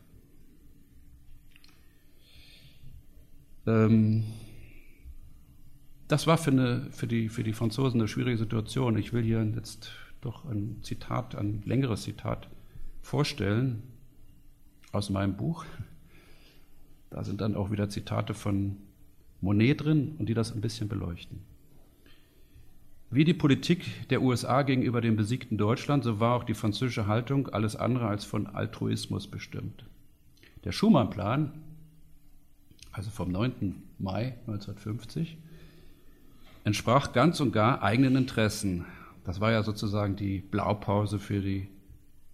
[3.65, 4.25] Ähm,
[6.07, 8.95] das war für, eine, für, die, für die Franzosen eine schwierige Situation.
[8.95, 9.89] Ich will hier jetzt
[10.21, 12.47] doch ein Zitat, ein längeres Zitat
[13.01, 13.81] vorstellen
[14.91, 15.65] aus meinem Buch.
[17.09, 18.77] Da sind dann auch wieder Zitate von
[19.41, 21.39] Monet drin und die das ein bisschen beleuchten.
[23.09, 27.47] Wie die Politik der USA gegenüber dem besiegten Deutschland, so war auch die französische Haltung
[27.47, 29.85] alles andere als von Altruismus bestimmt.
[30.65, 31.53] Der Schumann-Plan,
[32.91, 33.81] also vom 9.
[33.97, 35.37] Mai 1950,
[36.65, 38.83] entsprach ganz und gar eigenen Interessen.
[39.23, 41.69] Das war ja sozusagen die Blaupause für die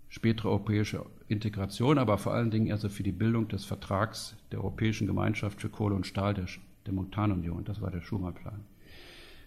[0.10, 5.06] spätere europäische Integration, aber vor allen Dingen also für die Bildung des Vertrags der Europäischen
[5.06, 6.48] Gemeinschaft für Kohle und Stahl, der,
[6.88, 7.64] der Montanunion.
[7.64, 8.73] Das war der Schumann-Plan.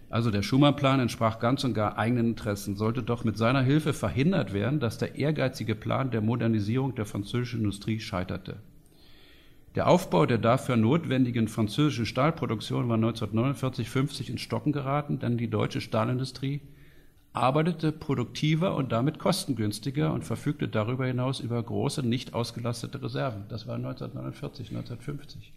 [0.09, 4.53] Also der Schumann-Plan entsprach ganz und gar eigenen Interessen, sollte doch mit seiner Hilfe verhindert
[4.53, 8.57] werden, dass der ehrgeizige Plan der Modernisierung der französischen Industrie scheiterte.
[9.75, 15.81] Der Aufbau der dafür notwendigen französischen Stahlproduktion war 1949-50 ins Stocken geraten, denn die deutsche
[15.81, 16.61] Stahlindustrie
[17.33, 23.43] arbeitete produktiver und damit kostengünstiger und verfügte darüber hinaus über große, nicht ausgelastete Reserven.
[23.49, 25.53] Das war 1949, 1950.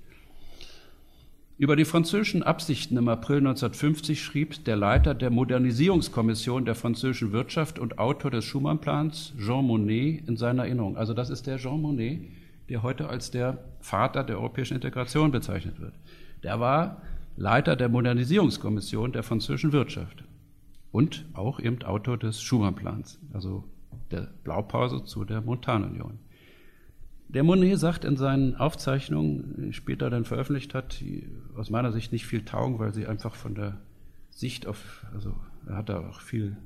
[1.61, 7.79] Über die französischen Absichten im April 1950 schrieb der Leiter der Modernisierungskommission der französischen Wirtschaft
[7.79, 10.97] und Autor des Schumann-Plans, Jean Monnet, in seiner Erinnerung.
[10.97, 12.23] Also das ist der Jean Monnet,
[12.71, 15.93] der heute als der Vater der europäischen Integration bezeichnet wird.
[16.43, 17.03] Der war
[17.37, 20.25] Leiter der Modernisierungskommission der französischen Wirtschaft
[20.93, 23.65] und auch eben Autor des Schumann-Plans, also
[24.11, 26.21] der Blaupause zu der Montanunion.
[27.33, 32.11] Der Monet sagt in seinen Aufzeichnungen, die später dann veröffentlicht hat, die aus meiner Sicht
[32.11, 33.79] nicht viel taugen, weil sie einfach von der
[34.31, 35.37] Sicht auf, also
[35.69, 36.57] er hat da auch viel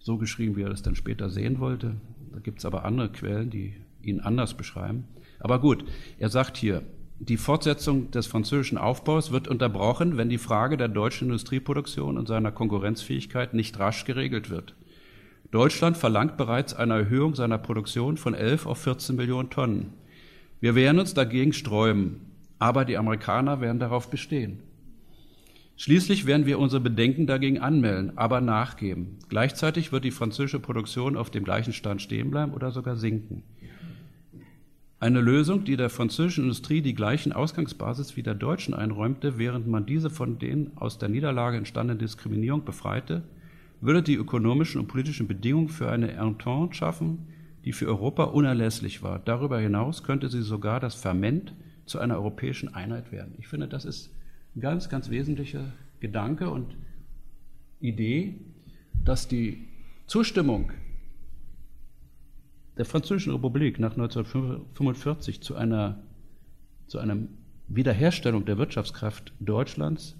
[0.00, 1.94] so geschrieben, wie er das dann später sehen wollte.
[2.32, 5.04] Da gibt es aber andere Quellen, die ihn anders beschreiben.
[5.38, 5.84] Aber gut,
[6.18, 6.82] er sagt hier,
[7.20, 12.50] die Fortsetzung des französischen Aufbaus wird unterbrochen, wenn die Frage der deutschen Industrieproduktion und seiner
[12.50, 14.74] Konkurrenzfähigkeit nicht rasch geregelt wird.
[15.52, 19.92] Deutschland verlangt bereits eine Erhöhung seiner Produktion von 11 auf 14 Millionen Tonnen.
[20.60, 22.22] Wir werden uns dagegen sträuben,
[22.58, 24.60] aber die Amerikaner werden darauf bestehen.
[25.76, 29.18] Schließlich werden wir unsere Bedenken dagegen anmelden, aber nachgeben.
[29.28, 33.42] Gleichzeitig wird die französische Produktion auf dem gleichen Stand stehen bleiben oder sogar sinken.
[35.00, 39.84] Eine Lösung, die der französischen Industrie die gleichen Ausgangsbasis wie der deutschen einräumte, während man
[39.84, 43.22] diese von den aus der Niederlage entstandenen Diskriminierung befreite,
[43.82, 47.26] würde die ökonomischen und politischen Bedingungen für eine Entente schaffen,
[47.64, 49.18] die für Europa unerlässlich war.
[49.18, 51.52] Darüber hinaus könnte sie sogar das Ferment
[51.84, 53.34] zu einer europäischen Einheit werden.
[53.38, 54.10] Ich finde, das ist
[54.54, 56.76] ein ganz, ganz wesentlicher Gedanke und
[57.80, 58.36] Idee,
[59.04, 59.68] dass die
[60.06, 60.70] Zustimmung
[62.76, 66.02] der Französischen Republik nach 1945 zu einer,
[66.86, 67.16] zu einer
[67.68, 70.16] Wiederherstellung der Wirtschaftskraft Deutschlands,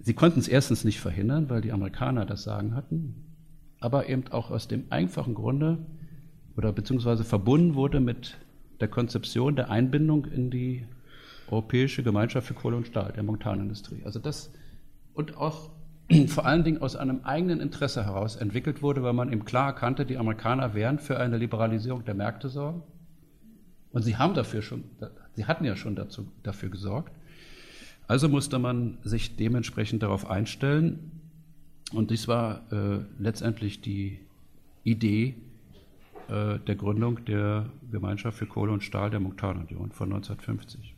[0.00, 3.14] sie konnten es erstens nicht verhindern, weil die Amerikaner das Sagen hatten,
[3.80, 5.78] aber eben auch aus dem einfachen Grunde
[6.56, 8.38] oder beziehungsweise verbunden wurde mit
[8.80, 10.86] der Konzeption der Einbindung in die
[11.50, 14.02] Europäische Gemeinschaft für Kohle und Stahl, der Montanindustrie.
[14.04, 14.52] Also das
[15.14, 15.70] und auch
[16.28, 20.06] vor allen Dingen aus einem eigenen Interesse heraus entwickelt wurde, weil man eben klar erkannte,
[20.06, 22.82] die Amerikaner werden für eine Liberalisierung der Märkte sorgen.
[23.90, 24.84] Und sie haben dafür schon,
[25.34, 27.12] sie hatten ja schon dazu, dafür gesorgt.
[28.08, 31.12] Also musste man sich dementsprechend darauf einstellen.
[31.92, 34.18] Und dies war äh, letztendlich die
[34.82, 35.34] Idee
[36.28, 40.94] äh, der Gründung der Gemeinschaft für Kohle und Stahl der Montanunion von 1950.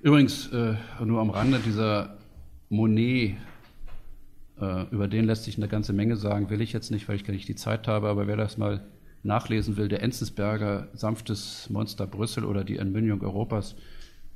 [0.00, 2.16] Übrigens, äh, nur am Rande dieser
[2.70, 3.36] Monet,
[4.60, 7.24] äh, über den lässt sich eine ganze Menge sagen, will ich jetzt nicht, weil ich
[7.24, 8.82] gar nicht die Zeit habe, aber wer das mal
[9.22, 13.76] nachlesen will, der Enzensberger Sanftes Monster Brüssel oder die Entmündigung Europas,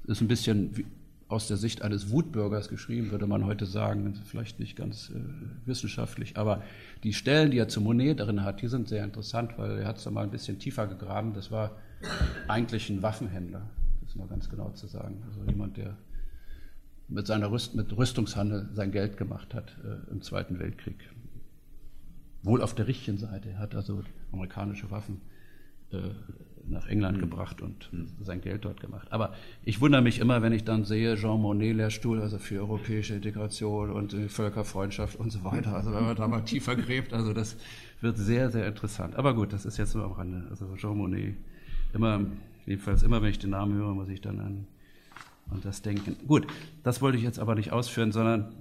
[0.06, 0.84] ist ein bisschen
[1.28, 5.18] aus der Sicht eines Wutbürgers geschrieben, würde man heute sagen, vielleicht nicht ganz äh,
[5.66, 6.62] wissenschaftlich, aber
[7.02, 9.98] die Stellen, die er zu Monet drin hat, die sind sehr interessant, weil er hat
[9.98, 11.34] es da mal ein bisschen tiefer gegraben.
[11.34, 11.76] Das war
[12.46, 13.68] eigentlich ein Waffenhändler,
[14.04, 15.22] das mal ganz genau zu sagen.
[15.26, 15.96] Also jemand, der
[17.08, 21.10] mit seiner Rüst, mit Rüstungshandel sein Geld gemacht hat äh, im Zweiten Weltkrieg.
[22.42, 23.50] Wohl auf der richtigen Seite.
[23.50, 25.20] Er hat also amerikanische Waffen
[25.90, 26.10] äh,
[26.68, 27.22] nach England mhm.
[27.22, 28.08] gebracht und mhm.
[28.22, 29.08] sein Geld dort gemacht.
[29.10, 33.14] Aber ich wundere mich immer, wenn ich dann sehe, Jean Monnet Lehrstuhl, also für europäische
[33.14, 35.74] Integration und äh, Völkerfreundschaft und so weiter.
[35.74, 37.56] Also wenn man da mal tiefer gräbt, also das
[38.00, 39.16] wird sehr, sehr interessant.
[39.16, 40.46] Aber gut, das ist jetzt nur am Rande.
[40.50, 41.36] Also Jean Monnet,
[41.92, 42.20] immer,
[42.66, 44.66] jedenfalls immer, wenn ich den Namen höre, muss ich dann an
[45.50, 46.16] und das Denken.
[46.26, 46.46] Gut,
[46.82, 48.52] das wollte ich jetzt aber nicht ausführen, sondern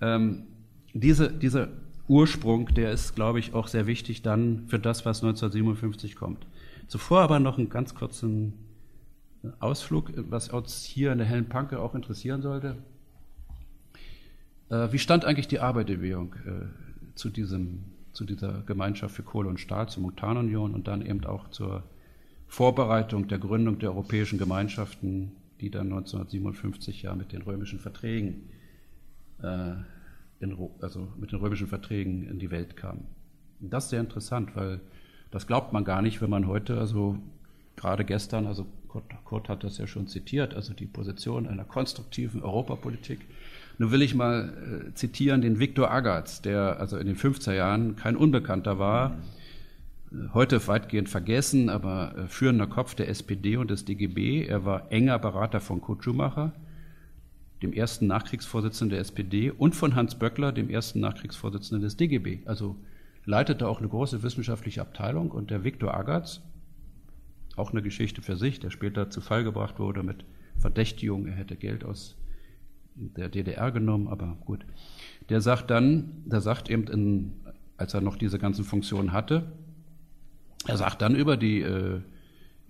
[0.00, 0.44] ähm,
[0.92, 1.68] diese, dieser
[2.08, 6.46] Ursprung, der ist, glaube ich, auch sehr wichtig dann für das, was 1957 kommt.
[6.88, 8.54] Zuvor aber noch einen ganz kurzen
[9.60, 12.76] Ausflug, was uns hier in der Hellen Panke auch interessieren sollte.
[14.68, 19.60] Äh, wie stand eigentlich die Arbeiterbewegung äh, zu, diesem, zu dieser Gemeinschaft für Kohle und
[19.60, 21.84] Stahl, zur Montanunion und dann eben auch zur
[22.48, 28.48] Vorbereitung der Gründung der europäischen Gemeinschaften die dann 1957 ja mit den römischen Verträgen,
[29.42, 29.72] äh,
[30.40, 33.06] in, also mit den römischen Verträgen in die Welt kam.
[33.60, 34.80] das ist sehr interessant, weil
[35.30, 37.18] das glaubt man gar nicht, wenn man heute, also
[37.76, 42.42] gerade gestern, also Kurt, Kurt hat das ja schon zitiert, also die Position einer konstruktiven
[42.42, 43.20] Europapolitik.
[43.76, 47.96] Nun will ich mal äh, zitieren den Viktor Agatz, der also in den 50er Jahren
[47.96, 49.10] kein Unbekannter war.
[49.10, 49.22] Mhm
[50.32, 54.46] heute weitgehend vergessen, aber äh, führender Kopf der SPD und des DGB.
[54.46, 56.52] Er war enger Berater von Kurt Schumacher,
[57.62, 62.40] dem ersten Nachkriegsvorsitzenden der SPD, und von Hans Böckler, dem ersten Nachkriegsvorsitzenden des DGB.
[62.46, 62.76] Also
[63.28, 66.40] leitete auch eine große wissenschaftliche Abteilung und der Viktor Agatz,
[67.56, 70.24] auch eine Geschichte für sich, der später zu Fall gebracht wurde mit
[70.56, 72.16] Verdächtigung, er hätte Geld aus
[72.94, 74.64] der DDR genommen, aber gut.
[75.28, 77.34] Der sagt dann, der sagt eben, in,
[77.76, 79.52] als er noch diese ganzen Funktionen hatte,
[80.66, 82.00] er sagt dann über, die, äh,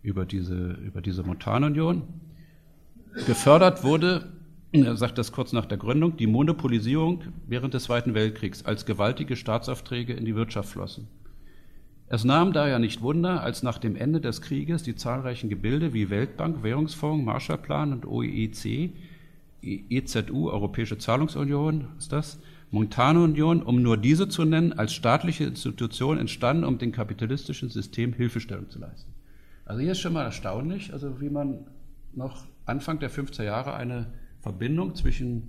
[0.03, 2.03] über diese, über diese Montanunion,
[3.27, 4.33] gefördert wurde,
[4.73, 9.37] er sagt das kurz nach der Gründung, die Monopolisierung während des Zweiten Weltkriegs als gewaltige
[9.37, 11.09] Staatsaufträge in die Wirtschaft flossen.
[12.11, 16.09] Es nahm daher nicht Wunder, als nach dem Ende des Krieges die zahlreichen Gebilde wie
[16.09, 18.93] Weltbank, Währungsfonds, Marshallplan und OEC,
[19.63, 22.39] EZU, Europäische Zahlungsunion, ist das,
[22.71, 28.69] Montanunion, um nur diese zu nennen, als staatliche Institution entstanden, um dem kapitalistischen System Hilfestellung
[28.69, 29.13] zu leisten.
[29.65, 31.67] Also hier ist schon mal erstaunlich, also wie man
[32.15, 34.07] noch Anfang der 50er Jahre eine
[34.49, 35.49] Verbindung zwischen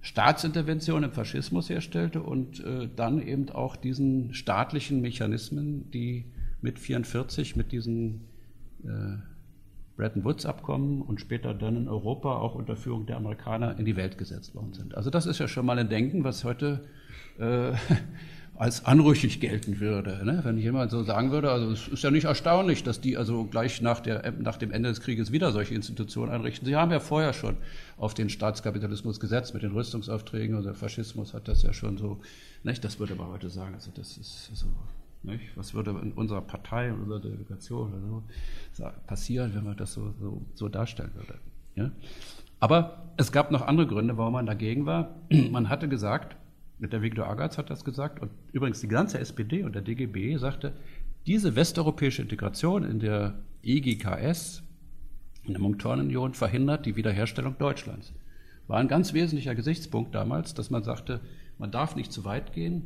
[0.00, 6.24] Staatsintervention im Faschismus herstellte und äh, dann eben auch diesen staatlichen Mechanismen, die
[6.60, 8.20] mit 44 mit diesen
[8.84, 9.16] äh,
[9.96, 14.18] Bretton Woods-Abkommen und später dann in Europa auch unter Führung der Amerikaner in die Welt
[14.18, 14.94] gesetzt worden sind.
[14.94, 16.84] Also das ist ja schon mal ein Denken, was heute
[17.40, 17.72] äh,
[18.58, 20.24] als anrüchig gelten würde.
[20.24, 20.40] Ne?
[20.42, 23.80] Wenn jemand so sagen würde, also es ist ja nicht erstaunlich, dass die also gleich
[23.82, 26.66] nach, der, nach dem Ende des Krieges wieder solche Institutionen einrichten.
[26.66, 27.56] Sie haben ja vorher schon
[27.96, 32.20] auf den Staatskapitalismus gesetzt mit den Rüstungsaufträgen und der Faschismus hat das ja schon so,
[32.64, 32.84] nicht?
[32.84, 34.66] das würde man heute sagen, also das ist so,
[35.22, 35.56] nicht?
[35.56, 38.24] was würde in unserer Partei, in unserer Delegation
[38.72, 41.34] so passieren, wenn man das so, so, so darstellen würde.
[41.76, 41.92] Ja?
[42.58, 45.14] Aber es gab noch andere Gründe, warum man dagegen war.
[45.52, 46.36] Man hatte gesagt,
[46.80, 50.72] der Viktor Agatz hat das gesagt und übrigens die ganze SPD und der DGB sagte,
[51.26, 54.62] diese westeuropäische Integration in der EGKS,
[55.44, 58.12] in der Montanunion, verhindert die Wiederherstellung Deutschlands.
[58.68, 61.20] War ein ganz wesentlicher Gesichtspunkt damals, dass man sagte,
[61.58, 62.82] man darf nicht zu weit gehen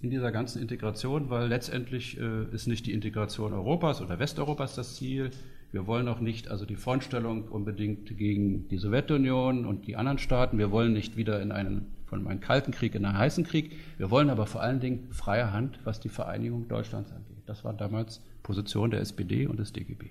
[0.00, 4.96] in dieser ganzen Integration, weil letztendlich äh, ist nicht die Integration Europas oder Westeuropas das
[4.96, 5.30] Ziel.
[5.70, 10.58] Wir wollen auch nicht also die Frontstellung unbedingt gegen die Sowjetunion und die anderen Staaten.
[10.58, 13.74] Wir wollen nicht wieder in einen von einem kalten Krieg in einen heißen Krieg.
[13.96, 17.42] Wir wollen aber vor allen Dingen freie Hand, was die Vereinigung Deutschlands angeht.
[17.46, 20.10] Das war damals Position der SPD und des DGB.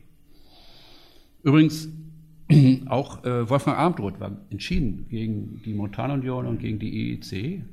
[1.43, 1.89] Übrigens,
[2.88, 7.66] auch äh, Wolfgang Abendroth war entschieden gegen die Montanunion und gegen die EEC.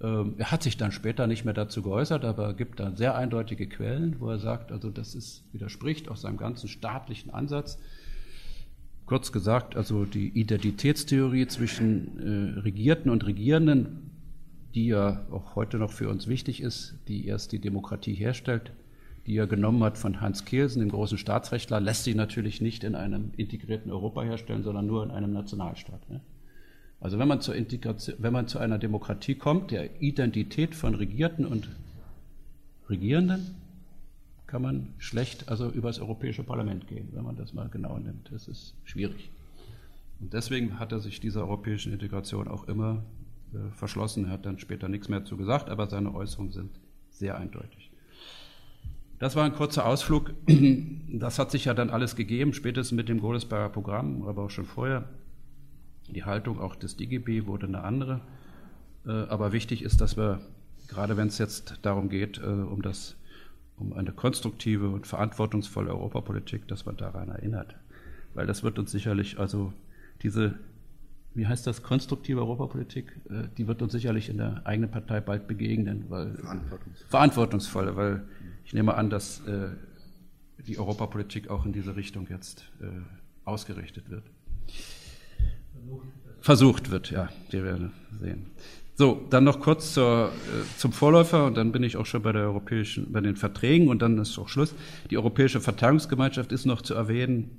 [0.00, 3.66] Ähm, er hat sich dann später nicht mehr dazu geäußert, aber gibt da sehr eindeutige
[3.68, 7.80] Quellen, wo er sagt, also das ist, widerspricht auch seinem ganzen staatlichen Ansatz.
[9.06, 14.10] Kurz gesagt, also die Identitätstheorie zwischen äh, Regierten und Regierenden,
[14.74, 18.72] die ja auch heute noch für uns wichtig ist, die erst die Demokratie herstellt,
[19.26, 22.96] die er genommen hat von Hans Kelsen, dem großen Staatsrechtler, lässt sich natürlich nicht in
[22.96, 26.10] einem integrierten Europa herstellen, sondern nur in einem Nationalstaat.
[26.10, 26.20] Ne?
[27.00, 31.46] Also wenn man, zur Integration, wenn man zu einer Demokratie kommt, der Identität von Regierten
[31.46, 31.68] und
[32.90, 33.54] Regierenden,
[34.46, 38.30] kann man schlecht also über das Europäische Parlament gehen, wenn man das mal genau nimmt.
[38.32, 39.30] Das ist schwierig.
[40.20, 43.02] Und deswegen hat er sich dieser europäischen Integration auch immer
[43.52, 44.26] äh, verschlossen.
[44.26, 46.70] Er hat dann später nichts mehr zu gesagt, aber seine Äußerungen sind
[47.10, 47.90] sehr eindeutig.
[49.18, 50.32] Das war ein kurzer Ausflug.
[51.08, 54.66] Das hat sich ja dann alles gegeben, spätestens mit dem Godesberger Programm, aber auch schon
[54.66, 55.08] vorher.
[56.08, 58.20] Die Haltung auch des DGB wurde eine andere.
[59.06, 60.40] Äh, aber wichtig ist, dass wir,
[60.88, 63.16] gerade wenn es jetzt darum geht, äh, um das
[63.78, 67.76] um eine konstruktive und verantwortungsvolle Europapolitik, dass man daran erinnert.
[68.34, 69.72] Weil das wird uns sicherlich, also
[70.22, 70.58] diese,
[71.34, 75.46] wie heißt das, konstruktive Europapolitik, äh, die wird uns sicherlich in der eigenen Partei bald
[75.46, 78.22] begegnen, weil verantwortungsvolle, verantwortungsvolle weil
[78.64, 79.68] ich nehme an, dass äh,
[80.66, 82.86] die Europapolitik auch in diese Richtung jetzt äh,
[83.44, 84.24] ausgerichtet wird.
[86.40, 88.46] Versucht wird, ja, wir werden sehen.
[88.98, 92.32] So, dann noch kurz zur, äh, zum Vorläufer und dann bin ich auch schon bei
[92.32, 94.74] der europäischen, bei den Verträgen und dann ist auch Schluss.
[95.10, 97.50] Die Europäische Verteidigungsgemeinschaft ist noch zu erwähnen,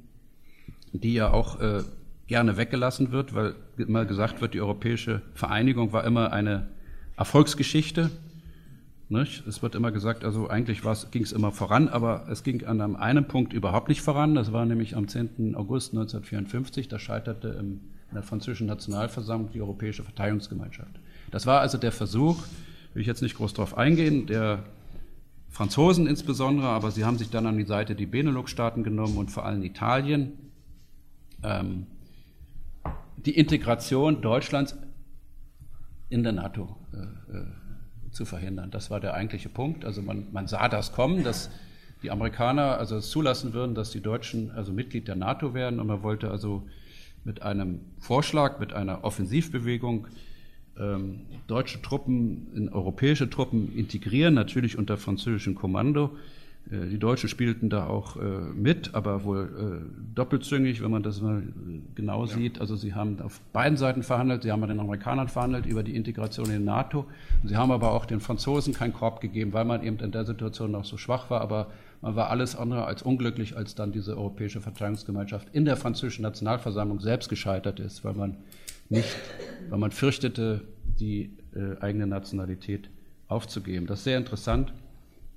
[0.93, 1.83] die ja auch äh,
[2.25, 6.69] gerne weggelassen wird, weil immer gesagt wird, die europäische Vereinigung war immer eine
[7.17, 8.09] Erfolgsgeschichte.
[9.09, 9.45] Nicht?
[9.45, 10.81] Es wird immer gesagt, also eigentlich
[11.11, 14.33] ging es immer voran, aber es ging an einem Punkt überhaupt nicht voran.
[14.33, 15.55] Das war nämlich am 10.
[15.55, 17.79] August 1954, da scheiterte in
[18.11, 20.99] der französischen Nationalversammlung die Europäische Verteidigungsgemeinschaft.
[21.31, 22.43] Das war also der Versuch,
[22.93, 24.63] will ich jetzt nicht groß darauf eingehen, der
[25.49, 29.45] Franzosen insbesondere, aber sie haben sich dann an die Seite die Benelux-Staaten genommen und vor
[29.45, 30.33] allem Italien,
[31.43, 31.87] ähm,
[33.17, 34.75] die Integration Deutschlands
[36.09, 37.45] in der NATO äh, äh,
[38.11, 38.71] zu verhindern.
[38.71, 39.83] Das war der eigentliche Punkt.
[39.83, 41.49] Also man, man sah das kommen, dass
[42.03, 45.87] die Amerikaner also es zulassen würden, dass die Deutschen also Mitglied der NATO werden und
[45.87, 46.67] man wollte also
[47.23, 50.07] mit einem Vorschlag, mit einer Offensivbewegung
[50.79, 56.11] ähm, deutsche Truppen in europäische Truppen integrieren, natürlich unter französischem Kommando.
[56.71, 58.19] Äh, die Deutschen spielten da auch äh,
[58.53, 61.43] mit, aber wohl äh, doppelzüngig, wenn man das mal
[61.95, 62.33] genau ja.
[62.33, 62.59] sieht.
[62.59, 65.95] Also sie haben auf beiden Seiten verhandelt, sie haben mit den Amerikanern verhandelt über die
[65.95, 67.05] Integration in die NATO.
[67.43, 70.71] Sie haben aber auch den Franzosen keinen Korb gegeben, weil man eben in der Situation
[70.71, 71.41] noch so schwach war.
[71.41, 71.67] Aber
[72.01, 76.99] man war alles andere als unglücklich, als dann diese europäische Verteidigungsgemeinschaft in der französischen Nationalversammlung
[76.99, 78.37] selbst gescheitert ist, weil man
[78.89, 79.15] nicht,
[79.69, 80.61] weil man fürchtete,
[80.99, 82.89] die äh, eigene Nationalität
[83.27, 83.87] aufzugeben.
[83.87, 84.73] Das ist sehr interessant.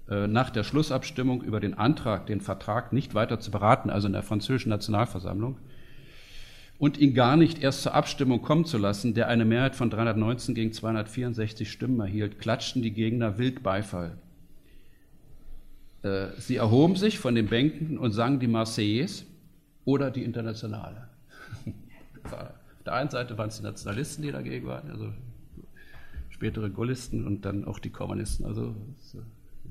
[0.08, 4.12] Äh, nach der Schlussabstimmung über den Antrag, den Vertrag nicht weiter zu beraten, also in
[4.12, 5.56] der französischen Nationalversammlung,
[6.78, 10.54] und ihn gar nicht erst zur Abstimmung kommen zu lassen, der eine Mehrheit von 319
[10.54, 14.16] gegen 264 Stimmen erhielt, klatschten die Gegner wild Beifall.
[16.02, 19.24] Äh, sie erhoben sich von den Bänken und sangen die Marseillaise
[19.84, 21.08] oder die Internationale.
[22.90, 25.12] der einen Seite waren es die Nationalisten, die dagegen waren, also
[26.28, 28.74] spätere Gaullisten und dann auch die Kommunisten, also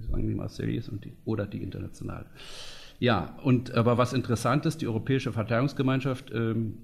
[0.09, 2.25] sagen die Marseilles und die, oder die Internationale.
[2.99, 6.77] Ja, und aber was interessant ist, die Europäische Verteidigungsgemeinschaft ähm,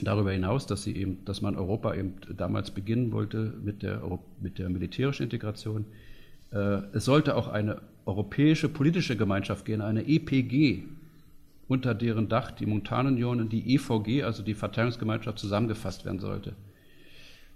[0.00, 4.02] darüber hinaus, dass sie eben, dass man Europa eben damals beginnen wollte mit der,
[4.40, 5.84] mit der militärischen Integration.
[6.50, 10.82] Äh, es sollte auch eine europäische politische Gemeinschaft gehen, eine EPG,
[11.68, 16.54] unter deren Dach die Montanunion und die EVG, also die Verteidigungsgemeinschaft, zusammengefasst werden sollte.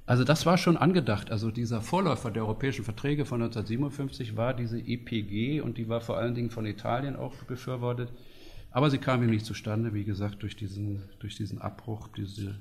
[0.06, 1.30] Also das war schon angedacht.
[1.30, 6.18] Also dieser Vorläufer der europäischen Verträge von 1957 war diese EPG und die war vor
[6.18, 8.12] allen Dingen von Italien auch befürwortet.
[8.72, 12.60] Aber sie kam ihm nicht zustande, wie gesagt, durch diesen, durch diesen Abbruch, diese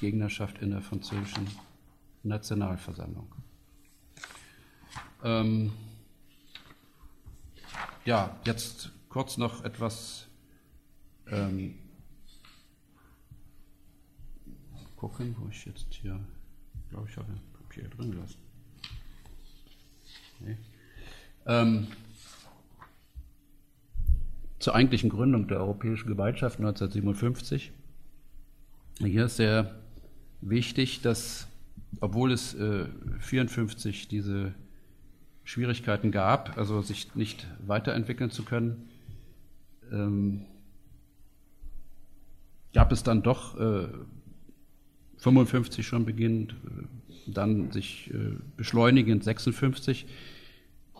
[0.00, 1.48] Gegnerschaft in der französischen
[2.22, 3.34] Nationalversammlung.
[5.22, 5.72] Ähm
[8.06, 10.28] ja, jetzt kurz noch etwas
[11.28, 11.78] ähm,
[14.96, 16.18] gucken, wo ich jetzt hier,
[16.90, 18.38] glaube ich, habe ein Papier drin gelassen.
[20.40, 20.56] Nee.
[21.46, 21.86] Ähm,
[24.58, 27.72] zur eigentlichen Gründung der Europäischen Gemeinschaft 1957.
[28.98, 29.78] Hier ist sehr
[30.40, 31.46] wichtig, dass,
[32.00, 32.86] obwohl es äh,
[33.20, 34.54] 54 diese
[35.44, 38.88] Schwierigkeiten gab, also sich nicht weiterentwickeln zu können,
[39.92, 40.46] ähm,
[42.72, 43.88] gab es dann doch äh,
[45.18, 50.06] 55 schon beginnend, äh, dann sich äh, beschleunigend 56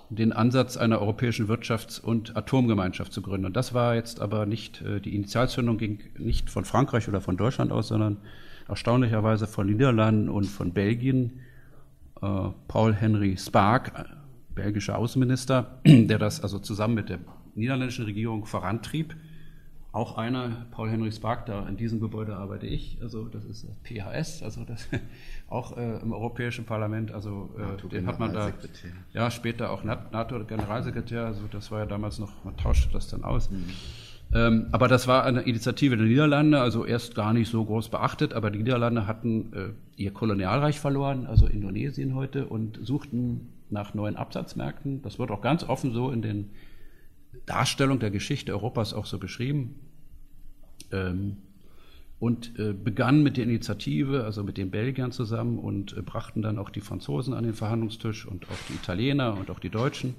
[0.09, 3.47] den Ansatz einer europäischen Wirtschafts- und Atomgemeinschaft zu gründen.
[3.47, 7.37] Und das war jetzt aber nicht, äh, die Initialzündung ging nicht von Frankreich oder von
[7.37, 8.19] Deutschland aus, sondern
[8.69, 11.41] erstaunlicherweise von Niederlanden und von Belgien.
[12.67, 14.09] Paul Henry Spark,
[14.55, 17.19] belgischer Außenminister, der das also zusammen mit der
[17.57, 19.17] niederländischen Regierung vorantrieb
[19.97, 24.43] auch einer, Paul Henry Spark, da in diesem Gebäude arbeite ich, also das ist PHS,
[24.43, 24.87] also das
[25.49, 28.53] auch äh, im Europäischen Parlament, also äh, den hat man da,
[29.15, 33.51] ja, später auch NATO-Generalsekretär, also das war ja damals noch, man tauschte das dann aus.
[33.51, 33.65] Mhm.
[34.35, 38.35] Ähm, aber das war eine Initiative der Niederlande, also erst gar nicht so groß beachtet,
[38.35, 44.17] aber die Niederlande hatten äh, ihr Kolonialreich verloren, also Indonesien heute, und suchten nach neuen
[44.17, 45.01] Absatzmärkten.
[45.01, 46.51] Das wird auch ganz offen so in den
[47.47, 49.77] Darstellung der Geschichte Europas auch so beschrieben.
[50.93, 51.39] Ähm,
[52.19, 56.59] und äh, begann mit der Initiative, also mit den Belgiern zusammen und äh, brachten dann
[56.59, 60.15] auch die Franzosen an den Verhandlungstisch und auch die Italiener und auch die Deutschen.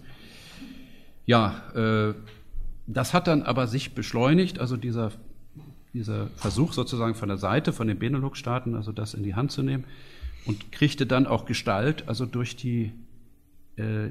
[1.26, 2.14] Ja, äh,
[2.86, 5.12] das hat dann aber sich beschleunigt, also dieser,
[5.94, 9.64] dieser Versuch sozusagen von der Seite, von den Benelux-Staaten, also das in die Hand zu
[9.64, 9.84] nehmen
[10.46, 12.94] und kriegte dann auch Gestalt, also durch die
[13.76, 14.10] äh,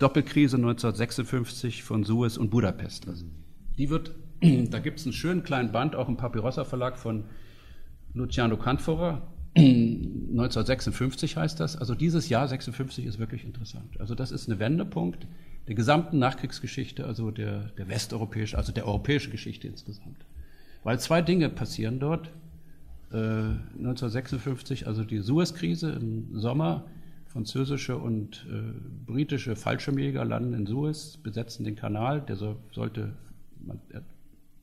[0.00, 3.06] Doppelkrise 1956 von Suez und Budapest.
[3.06, 3.26] Also
[3.78, 4.12] die wird,
[4.70, 7.24] da gibt es einen schönen kleinen Band, auch im Papyrossa Verlag von
[8.14, 9.28] Luciano Canfora.
[9.56, 11.76] 1956 heißt das.
[11.76, 14.00] Also dieses Jahr 56 ist wirklich interessant.
[14.00, 15.26] Also das ist ein Wendepunkt
[15.68, 20.24] der gesamten Nachkriegsgeschichte, also der, der westeuropäischen, also der europäischen Geschichte insgesamt.
[20.82, 22.30] Weil zwei Dinge passieren dort.
[23.12, 26.86] Äh, 1956, also die Suez-Krise im Sommer,
[27.32, 28.72] französische und äh,
[29.06, 32.22] britische Fallschirmjäger landen in Suez, besetzen den Kanal.
[32.22, 33.12] Der so, sollte,
[33.64, 33.80] man,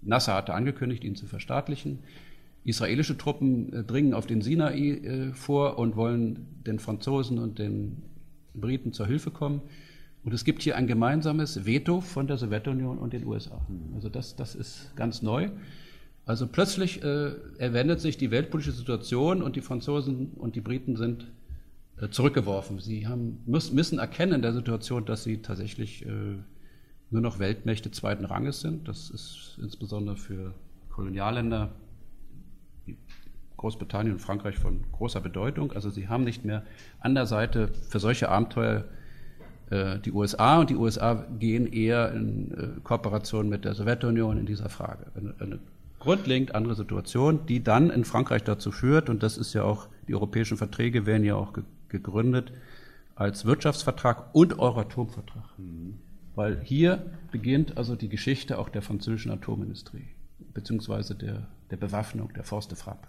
[0.02, 2.00] Nasser hatte angekündigt, ihn zu verstaatlichen.
[2.66, 8.04] Israelische Truppen äh, dringen auf den Sinai äh, vor und wollen den Franzosen und den
[8.54, 9.62] Briten zur Hilfe kommen.
[10.26, 13.66] Und es gibt hier ein gemeinsames Veto von der Sowjetunion und den USA.
[13.96, 15.50] Also das, das ist ganz neu.
[16.26, 21.28] Also plötzlich äh, erwendet sich die weltpolitische Situation und die Franzosen und die Briten sind
[22.12, 22.80] zurückgeworfen.
[22.80, 26.38] Sie haben, müssen erkennen in der Situation, dass sie tatsächlich äh,
[27.10, 28.88] nur noch Weltmächte zweiten Ranges sind.
[28.88, 30.54] Das ist insbesondere für
[30.92, 31.72] Kolonialländer
[32.86, 32.98] wie
[33.58, 35.72] Großbritannien und Frankreich von großer Bedeutung.
[35.72, 36.64] Also sie haben nicht mehr
[37.00, 38.86] an der Seite für solche Abenteuer
[39.72, 44.70] äh, die USA und die USA gehen eher in Kooperation mit der Sowjetunion in dieser
[44.70, 45.08] Frage.
[45.16, 45.60] Eine, eine
[46.00, 50.14] grundlegend andere Situation, die dann in Frankreich dazu führt, und das ist ja auch, die
[50.14, 51.54] europäischen Verträge werden ja auch
[51.90, 52.52] gegründet
[53.16, 55.58] als Wirtschaftsvertrag und Euratom-Vertrag.
[55.58, 56.00] Mhm.
[56.36, 60.08] Weil hier beginnt also die Geschichte auch der französischen Atomindustrie,
[60.54, 63.08] beziehungsweise der, der Bewaffnung der Force de Frappe.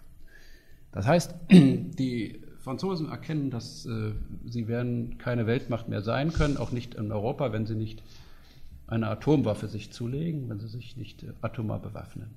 [0.91, 4.13] Das heißt, die Franzosen erkennen, dass äh,
[4.45, 8.03] sie werden keine Weltmacht mehr sein können, auch nicht in Europa, wenn sie nicht
[8.87, 12.31] eine Atomwaffe sich zulegen, wenn sie sich nicht äh, atomar bewaffnen.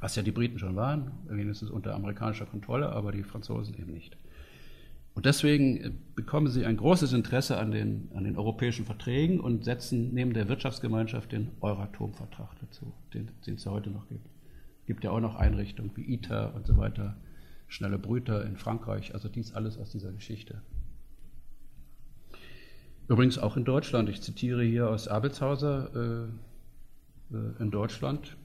[0.00, 4.16] Was ja die Briten schon waren, wenigstens unter amerikanischer Kontrolle, aber die Franzosen eben nicht.
[5.20, 9.66] Und deswegen äh, bekommen sie ein großes Interesse an den, an den europäischen Verträgen und
[9.66, 14.26] setzen neben der Wirtschaftsgemeinschaft den Euratom-Vertrag dazu, den, den es ja heute noch gibt.
[14.86, 17.18] Gibt ja auch noch Einrichtungen wie ITER und so weiter,
[17.68, 20.62] schnelle Brüter in Frankreich, also dies alles aus dieser Geschichte.
[23.06, 26.30] Übrigens auch in Deutschland, ich zitiere hier aus Abelshauser,
[27.30, 28.38] äh, äh, in Deutschland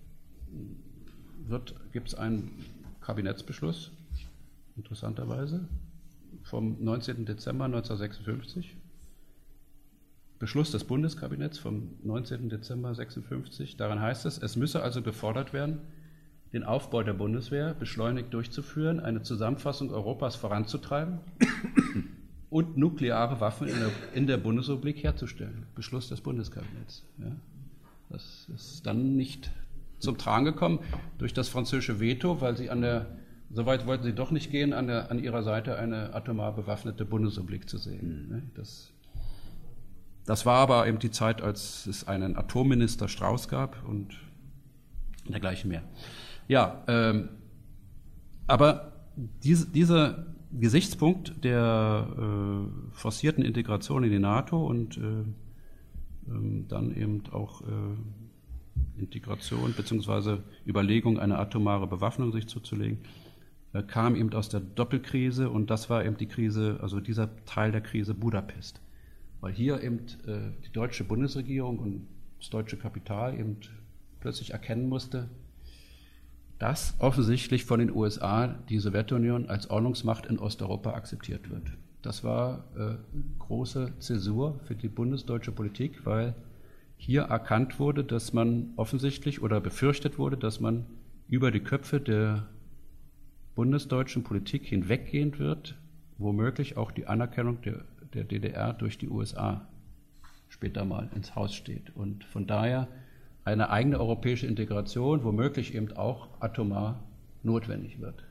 [1.93, 2.65] gibt es einen
[2.99, 3.93] Kabinettsbeschluss,
[4.75, 5.69] interessanterweise,
[6.45, 7.25] vom 19.
[7.25, 8.77] Dezember 1956.
[10.37, 12.49] Beschluss des Bundeskabinetts vom 19.
[12.49, 13.77] Dezember 1956.
[13.77, 15.81] Daran heißt es, es müsse also gefordert werden,
[16.53, 21.19] den Aufbau der Bundeswehr beschleunigt durchzuführen, eine Zusammenfassung Europas voranzutreiben
[22.49, 25.65] und nukleare Waffen in der, in der Bundesrepublik herzustellen.
[25.73, 27.03] Beschluss des Bundeskabinetts.
[27.17, 27.35] Ja.
[28.09, 29.51] Das ist dann nicht
[29.97, 30.79] zum Tragen gekommen
[31.17, 33.07] durch das französische Veto, weil sie an der,
[33.55, 37.69] soweit wollten sie doch nicht gehen, an, der, an ihrer Seite eine atomar bewaffnete Bundesrepublik
[37.69, 38.27] zu sehen.
[38.29, 38.51] Mhm.
[38.53, 38.91] Das,
[40.25, 44.15] das war aber eben die Zeit, als es einen Atomminister Strauß gab und
[45.27, 45.83] dergleichen mehr.
[46.47, 47.29] Ja, ähm,
[48.45, 48.91] aber
[49.43, 55.01] diese, dieser Gesichtspunkt der äh, forcierten Integration in die NATO und äh,
[56.27, 57.65] ähm, dann eben auch äh,
[58.97, 60.39] Integration bzw.
[60.67, 62.99] Überlegung, eine atomare Bewaffnung sich zuzulegen,
[63.83, 67.81] kam eben aus der Doppelkrise und das war eben die Krise, also dieser Teil der
[67.81, 68.81] Krise Budapest.
[69.41, 72.07] Weil hier eben äh, die deutsche Bundesregierung und
[72.39, 73.57] das deutsche Kapital eben
[74.19, 75.29] plötzlich erkennen musste,
[76.59, 81.71] dass offensichtlich von den USA die Sowjetunion als Ordnungsmacht in Osteuropa akzeptiert wird.
[82.01, 82.95] Das war äh,
[83.39, 86.35] große Zäsur für die bundesdeutsche Politik, weil
[86.97, 90.85] hier erkannt wurde, dass man offensichtlich oder befürchtet wurde, dass man
[91.27, 92.47] über die Köpfe der
[93.55, 95.75] bundesdeutschen Politik hinweggehen wird,
[96.17, 99.67] womöglich auch die Anerkennung der, der DDR durch die USA
[100.49, 101.95] später mal ins Haus steht.
[101.95, 102.87] Und von daher
[103.43, 107.03] eine eigene europäische Integration, womöglich eben auch atomar
[107.43, 108.23] notwendig wird,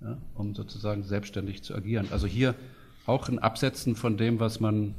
[0.00, 2.08] ja, um sozusagen selbstständig zu agieren.
[2.10, 2.54] Also hier
[3.06, 4.94] auch ein Absetzen von dem, was man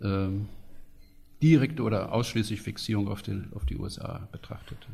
[0.00, 0.48] ähm,
[1.42, 4.86] direkte oder ausschließlich Fixierung auf, den, auf die USA betrachtete.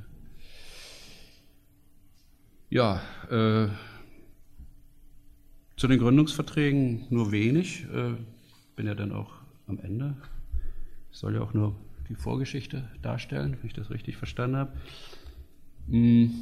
[2.69, 3.01] Ja,
[3.31, 3.69] äh,
[5.77, 7.85] zu den Gründungsverträgen nur wenig.
[7.85, 8.15] Äh,
[8.75, 9.33] bin ja dann auch
[9.69, 10.17] am Ende.
[11.13, 11.77] Ich soll ja auch nur
[12.09, 14.73] die Vorgeschichte darstellen, wenn ich das richtig verstanden habe.
[15.89, 16.33] Hm.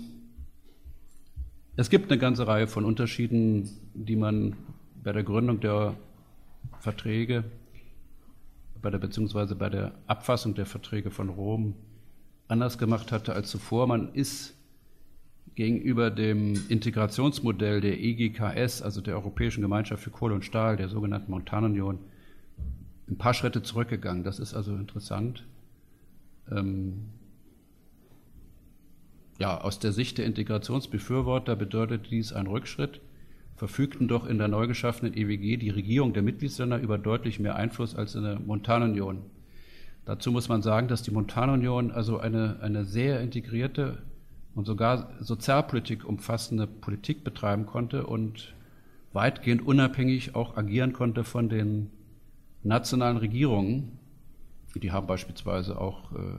[1.77, 4.57] Es gibt eine ganze Reihe von Unterschieden, die man
[5.03, 5.95] bei der Gründung der
[6.79, 7.45] Verträge
[8.81, 11.75] bei der, beziehungsweise bei der Abfassung der Verträge von Rom
[12.49, 13.87] anders gemacht hatte als zuvor.
[13.87, 14.54] Man ist
[15.55, 21.31] gegenüber dem Integrationsmodell der EGKS, also der Europäischen Gemeinschaft für Kohle und Stahl, der sogenannten
[21.31, 21.99] Montanunion,
[23.09, 24.25] ein paar Schritte zurückgegangen.
[24.25, 25.45] Das ist also interessant.
[26.51, 27.05] Ähm
[29.39, 33.01] ja, aus der Sicht der Integrationsbefürworter bedeutet dies ein Rückschritt
[33.57, 37.95] verfügten doch in der neu geschaffenen EWG die Regierung der Mitgliedsländer über deutlich mehr Einfluss
[37.95, 39.23] als in der Montanunion.
[40.05, 44.03] Dazu muss man sagen, dass die Montanunion also eine, eine sehr integrierte
[44.55, 48.55] und sogar Sozialpolitik umfassende Politik betreiben konnte und
[49.13, 51.91] weitgehend unabhängig auch agieren konnte von den
[52.63, 53.99] nationalen Regierungen.
[54.75, 56.39] Die haben beispielsweise auch äh,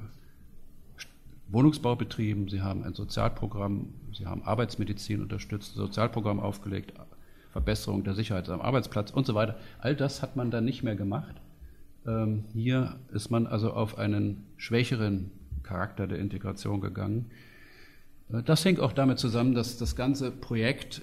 [1.48, 6.94] Wohnungsbau betrieben, sie haben ein Sozialprogramm, sie haben Arbeitsmedizin unterstützt, Sozialprogramm aufgelegt,
[7.52, 9.58] Verbesserung der Sicherheit am Arbeitsplatz und so weiter.
[9.80, 11.36] All das hat man dann nicht mehr gemacht.
[12.06, 15.32] Ähm, hier ist man also auf einen schwächeren
[15.64, 17.32] Charakter der Integration gegangen.
[18.32, 21.02] Äh, das hängt auch damit zusammen, dass das ganze Projekt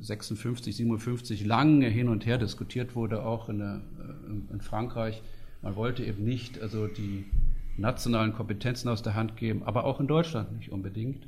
[0.00, 5.22] 56, 57 lange hin und her diskutiert wurde, auch in, der, äh, in Frankreich.
[5.62, 7.24] Man wollte eben nicht also die
[7.76, 11.26] nationalen Kompetenzen aus der Hand geben, aber auch in Deutschland nicht unbedingt.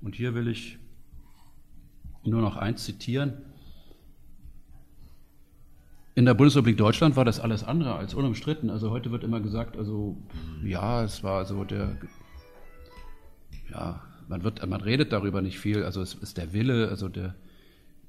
[0.00, 0.78] Und hier will ich
[2.24, 3.34] nur noch eins zitieren.
[6.14, 8.70] In der Bundesrepublik Deutschland war das alles andere als unumstritten.
[8.70, 10.16] Also heute wird immer gesagt, also
[10.64, 11.96] ja, es war so der,
[13.70, 15.82] ja, man wird, man redet darüber nicht viel.
[15.82, 17.34] Also es ist der Wille, also der,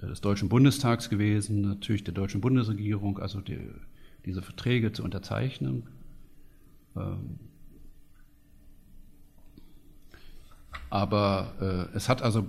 [0.01, 3.59] des Deutschen Bundestags gewesen, natürlich der deutschen Bundesregierung, also die,
[4.25, 5.83] diese Verträge zu unterzeichnen.
[6.95, 7.39] Ähm,
[10.89, 12.47] Aber äh, es hat also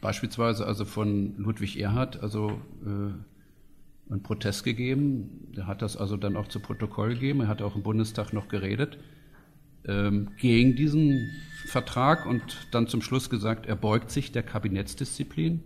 [0.00, 5.48] beispielsweise also von Ludwig Erhard also äh, einen Protest gegeben.
[5.56, 7.40] Der hat das also dann auch zu Protokoll gegeben.
[7.40, 8.98] Er hat auch im Bundestag noch geredet
[9.86, 11.30] ähm, gegen diesen
[11.66, 15.62] Vertrag und dann zum Schluss gesagt, er beugt sich der Kabinettsdisziplin.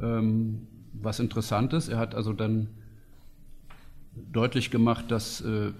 [0.00, 2.68] Ähm, was interessant ist, er hat also dann
[4.32, 5.72] deutlich gemacht, dass äh,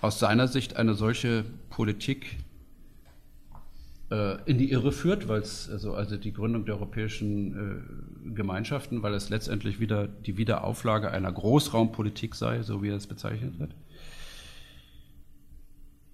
[0.00, 2.38] aus seiner Sicht eine solche Politik
[4.10, 9.02] äh, in die Irre führt, weil es also, also die Gründung der europäischen äh, Gemeinschaften,
[9.02, 13.70] weil es letztendlich wieder die Wiederauflage einer Großraumpolitik sei, so wie er es bezeichnet hat.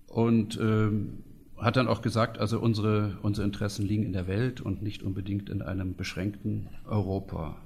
[0.09, 1.23] Und ähm,
[1.57, 5.51] hat dann auch gesagt, also unsere, unsere Interessen liegen in der Welt und nicht unbedingt
[5.51, 7.57] in einem beschränkten Europa.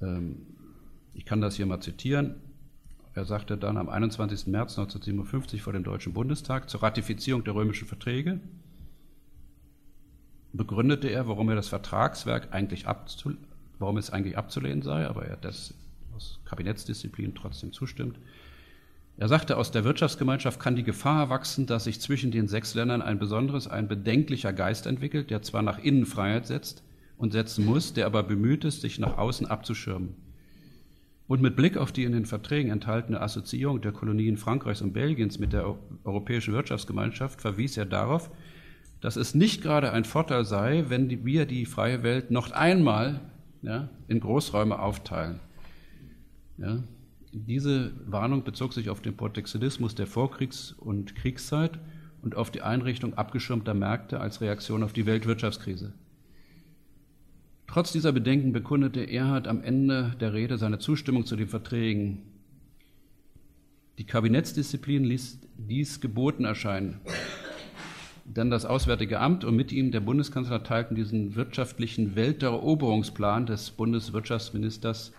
[0.00, 0.46] Ähm,
[1.14, 2.36] ich kann das hier mal zitieren.
[3.14, 4.46] Er sagte dann am 21.
[4.48, 8.40] März 1957 vor dem Deutschen Bundestag zur Ratifizierung der römischen Verträge,
[10.52, 13.44] begründete er, warum er das Vertragswerk eigentlich abzulehnen,
[13.78, 15.74] warum es eigentlich abzulehnen sei, aber er das
[16.14, 18.18] aus Kabinettsdisziplin trotzdem zustimmt.
[19.18, 23.00] Er sagte, aus der Wirtschaftsgemeinschaft kann die Gefahr erwachsen, dass sich zwischen den sechs Ländern
[23.00, 26.82] ein besonderes, ein bedenklicher Geist entwickelt, der zwar nach innen Freiheit setzt
[27.16, 30.14] und setzen muss, der aber bemüht ist, sich nach außen abzuschirmen.
[31.28, 35.38] Und mit Blick auf die in den Verträgen enthaltene Assoziierung der Kolonien Frankreichs und Belgiens
[35.38, 38.30] mit der Europäischen Wirtschaftsgemeinschaft verwies er darauf,
[39.00, 43.20] dass es nicht gerade ein Vorteil sei, wenn wir die freie Welt noch einmal
[43.62, 45.40] ja, in Großräume aufteilen.
[46.58, 46.84] Ja,
[47.44, 51.78] diese Warnung bezog sich auf den Protektionismus der Vorkriegs- und Kriegszeit
[52.22, 55.92] und auf die Einrichtung abgeschirmter Märkte als Reaktion auf die Weltwirtschaftskrise.
[57.66, 62.22] Trotz dieser Bedenken bekundete Erhard am Ende der Rede seine Zustimmung zu den Verträgen.
[63.98, 67.00] Die Kabinettsdisziplin ließ dies geboten erscheinen.
[68.24, 75.12] Denn das Auswärtige Amt und mit ihm der Bundeskanzler teilten diesen wirtschaftlichen Welteroberungsplan des Bundeswirtschaftsministers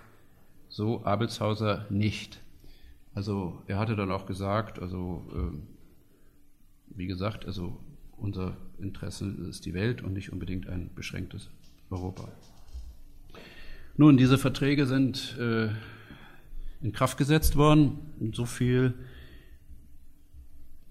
[0.69, 2.41] so Abelshauser nicht.
[3.13, 5.57] Also er hatte dann auch gesagt, also äh,
[6.95, 7.79] wie gesagt, also
[8.17, 11.49] unser Interesse ist die Welt und nicht unbedingt ein beschränktes
[11.89, 12.27] Europa.
[13.95, 15.69] Nun, diese Verträge sind äh,
[16.81, 17.99] in Kraft gesetzt worden.
[18.19, 18.93] Und so viel,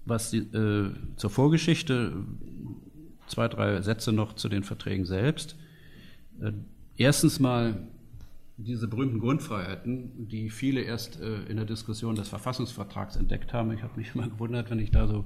[0.05, 2.13] was die, äh, zur Vorgeschichte,
[3.27, 5.55] zwei, drei Sätze noch zu den Verträgen selbst.
[6.41, 6.51] Äh,
[6.97, 7.87] erstens mal
[8.57, 13.71] diese berühmten Grundfreiheiten, die viele erst äh, in der Diskussion des Verfassungsvertrags entdeckt haben.
[13.71, 15.25] Ich habe mich immer gewundert, wenn ich da so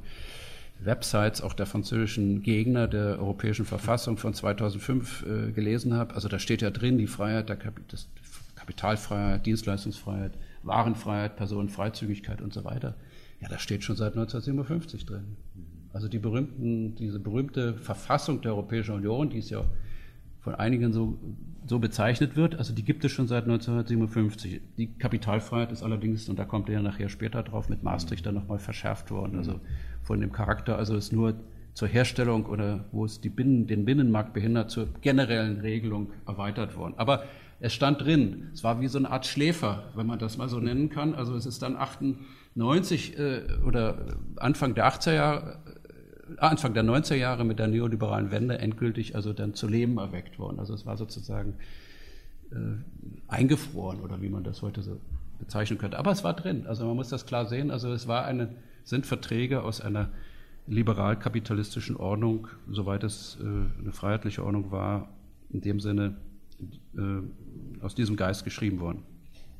[0.79, 6.15] Websites auch der französischen Gegner der europäischen Verfassung von 2005 äh, gelesen habe.
[6.15, 8.09] Also da steht ja drin die Freiheit, der Kap das
[8.55, 12.95] Kapitalfreiheit, Dienstleistungsfreiheit, Warenfreiheit, Personenfreizügigkeit und so weiter.
[13.39, 15.38] Ja, das steht schon seit 1957 drin.
[15.93, 19.63] Also die berühmten, diese berühmte Verfassung der Europäischen Union, die ist ja
[20.41, 21.17] von einigen so,
[21.66, 22.55] so bezeichnet wird.
[22.55, 24.62] Also die gibt es schon seit 1957.
[24.78, 28.36] Die Kapitalfreiheit ist allerdings, und da kommt er ja nachher später drauf, mit Maastricht dann
[28.36, 29.38] nochmal verschärft worden.
[29.38, 29.59] Also
[30.01, 31.36] von dem Charakter, also ist nur
[31.74, 36.95] zur Herstellung oder wo es Binnen, den Binnenmarkt behindert, zur generellen Regelung erweitert worden.
[36.97, 37.24] Aber
[37.59, 40.59] es stand drin, es war wie so eine Art Schläfer, wenn man das mal so
[40.59, 41.14] nennen kann.
[41.14, 45.59] Also es ist dann 98 äh, oder Anfang der 80er Jahre
[46.38, 50.59] Anfang der 90er Jahre mit der neoliberalen Wende endgültig also dann zu Leben erweckt worden.
[50.59, 51.55] Also es war sozusagen
[52.51, 52.55] äh,
[53.27, 54.99] eingefroren oder wie man das heute so
[55.39, 55.97] bezeichnen könnte.
[55.97, 56.65] Aber es war drin.
[56.67, 57.71] Also man muss das klar sehen.
[57.71, 58.49] Also es war eine,
[58.84, 60.09] sind Verträge aus einer
[60.67, 65.09] liberal-kapitalistischen Ordnung, soweit es äh, eine freiheitliche Ordnung war,
[65.49, 66.17] in dem Sinne
[66.95, 69.03] äh, aus diesem Geist geschrieben worden.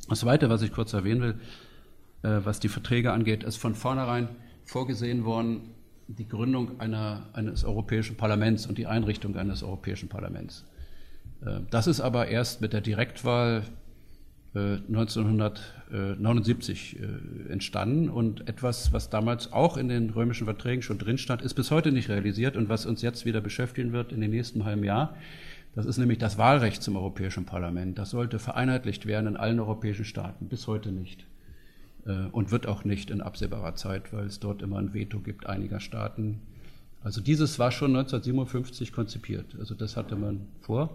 [0.10, 1.36] Das Zweite, was ich kurz erwähnen will,
[2.24, 4.30] äh, was die Verträge angeht, ist von vornherein
[4.64, 5.72] vorgesehen worden,
[6.18, 10.66] die Gründung einer, eines Europäischen Parlaments und die Einrichtung eines Europäischen Parlaments.
[11.46, 13.64] Äh, das ist aber erst mit der Direktwahl
[14.54, 21.18] 1979 äh, äh, entstanden und etwas, was damals auch in den römischen Verträgen schon drin
[21.18, 24.32] stand, ist bis heute nicht realisiert und was uns jetzt wieder beschäftigen wird in den
[24.32, 25.16] nächsten halben Jahr.
[25.74, 27.98] Das ist nämlich das Wahlrecht zum Europäischen Parlament.
[27.98, 31.26] Das sollte vereinheitlicht werden in allen europäischen Staaten, bis heute nicht.
[32.06, 35.48] Äh, und wird auch nicht in absehbarer Zeit, weil es dort immer ein Veto gibt
[35.48, 36.42] einiger Staaten.
[37.04, 39.56] Also dieses war schon 1957 konzipiert.
[39.60, 40.90] Also das hatte man vor.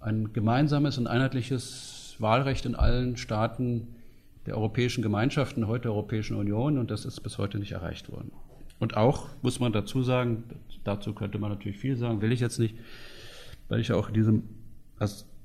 [0.00, 3.88] Ein gemeinsames und einheitliches Wahlrecht in allen Staaten
[4.46, 8.30] der europäischen Gemeinschaften, heute der Europäischen Union, und das ist bis heute nicht erreicht worden.
[8.78, 10.44] Und auch, muss man dazu sagen,
[10.84, 12.74] dazu könnte man natürlich viel sagen, will ich jetzt nicht,
[13.68, 14.42] weil ich auch in diesem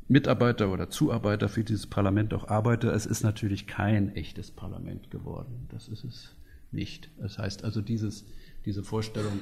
[0.10, 5.68] Mitarbeiter oder Zuarbeiter für dieses Parlament auch arbeite, es ist natürlich kein echtes Parlament geworden.
[5.70, 6.36] Das ist es
[6.72, 7.12] nicht.
[7.20, 8.26] Das heißt also, dieses,
[8.66, 9.40] diese Vorstellung,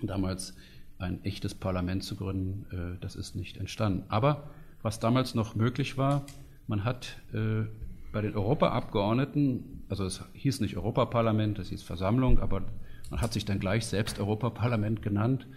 [0.00, 0.54] damals
[0.98, 4.04] ein echtes Parlament zu gründen, äh, das ist nicht entstanden.
[4.08, 6.24] Aber was damals noch möglich war,
[6.68, 7.64] man hat äh,
[8.12, 12.62] bei den Europaabgeordneten, also es hieß nicht Europaparlament, es hieß Versammlung, aber
[13.10, 15.48] man hat sich dann gleich selbst Europaparlament genannt,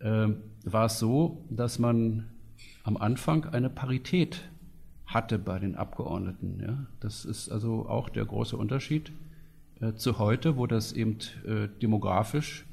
[0.00, 0.28] äh,
[0.64, 2.26] war es so, dass man
[2.86, 4.40] am Anfang eine Parität
[5.06, 6.62] hatte bei den Abgeordneten.
[6.64, 6.86] Ja.
[7.00, 9.12] Das ist also auch der große Unterschied
[9.80, 12.64] äh, zu heute, wo das eben äh, demografisch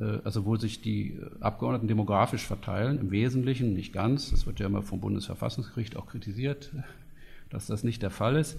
[0.00, 4.66] äh, also wo sich die Abgeordneten demografisch verteilen, im Wesentlichen, nicht ganz, das wird ja
[4.66, 6.70] immer vom Bundesverfassungsgericht auch kritisiert,
[7.50, 8.56] dass das nicht der Fall ist.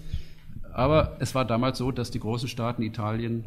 [0.72, 3.44] Aber es war damals so, dass die großen Staaten Italien,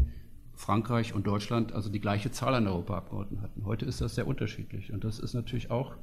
[0.55, 3.65] Frankreich und Deutschland also die gleiche Zahl an Europaabgeordneten hatten.
[3.65, 5.95] Heute ist das sehr unterschiedlich und das ist natürlich auch,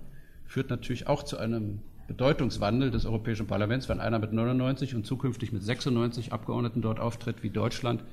[0.44, 5.52] führt natürlich auch zu einem Bedeutungswandel des Europäischen Parlaments, wenn einer mit 99 und zukünftig
[5.52, 8.04] mit 96 Abgeordneten dort auftritt wie Deutschland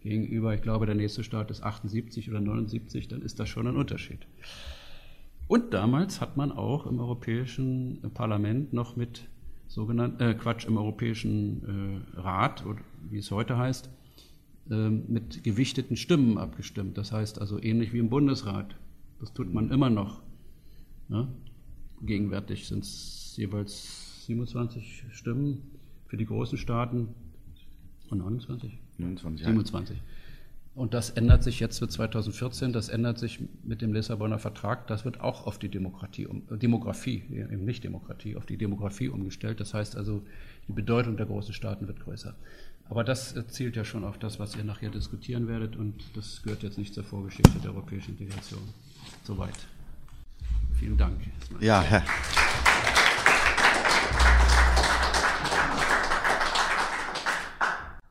[0.00, 3.76] gegenüber, ich glaube, der nächste Staat ist 78 oder 79, dann ist das schon ein
[3.76, 4.26] Unterschied.
[5.48, 9.28] Und damals hat man auch im Europäischen Parlament noch mit
[9.66, 13.90] sogenannten, äh, Quatsch, im Europäischen äh, Rat, oder wie es heute heißt,
[14.70, 16.96] äh, mit gewichteten Stimmen abgestimmt.
[16.96, 18.76] Das heißt also ähnlich wie im Bundesrat.
[19.18, 20.22] Das tut man immer noch.
[21.08, 21.28] Ja?
[22.02, 25.62] Gegenwärtig sind es jeweils 27 Stimmen
[26.06, 27.08] für die großen Staaten
[28.10, 28.78] und 29?
[28.98, 29.46] 29.
[29.46, 29.96] 27.
[30.74, 34.86] Und das ändert sich jetzt für 2014, das ändert sich mit dem Lissabonner Vertrag.
[34.86, 39.60] Das wird auch auf die Demokratie, äh, Demografie, eben nicht Demokratie, auf die Demografie umgestellt.
[39.60, 40.22] Das heißt also,
[40.68, 42.34] die Bedeutung der großen Staaten wird größer.
[42.88, 45.76] Aber das zielt ja schon auf das, was ihr nachher diskutieren werdet.
[45.76, 48.62] Und das gehört jetzt nicht zur Vorgeschichte der europäischen Integration.
[49.24, 49.54] Soweit.
[50.80, 51.20] Vielen Dank.
[51.60, 52.02] Ja, Herr.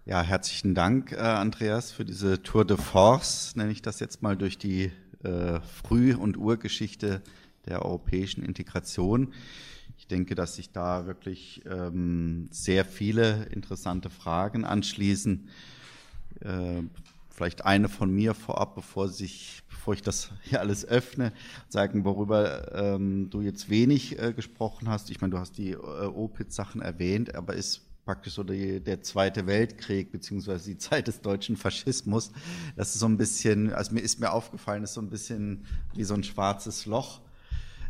[0.06, 4.38] Ja, herzlichen Dank, äh, Andreas, für diese Tour de Force, nenne ich das jetzt mal,
[4.38, 4.92] durch die
[5.24, 7.24] äh, Früh- und Urgeschichte
[7.66, 9.34] der europäischen Integration.
[9.98, 15.50] Ich denke, dass sich da wirklich ähm, sehr viele interessante Fragen anschließen.
[16.42, 16.84] Äh,
[17.40, 21.32] vielleicht eine von mir vorab, bevor, sich, bevor ich das hier alles öffne,
[21.70, 25.10] sagen, worüber ähm, du jetzt wenig äh, gesprochen hast.
[25.10, 29.48] Ich meine, du hast die äh, Opitz-Sachen erwähnt, aber ist praktisch so die, der Zweite
[29.48, 32.34] Weltkrieg beziehungsweise die Zeit des deutschen Faschismus.
[32.76, 36.04] Das ist so ein bisschen, also mir ist mir aufgefallen, ist so ein bisschen wie
[36.04, 37.22] so ein schwarzes Loch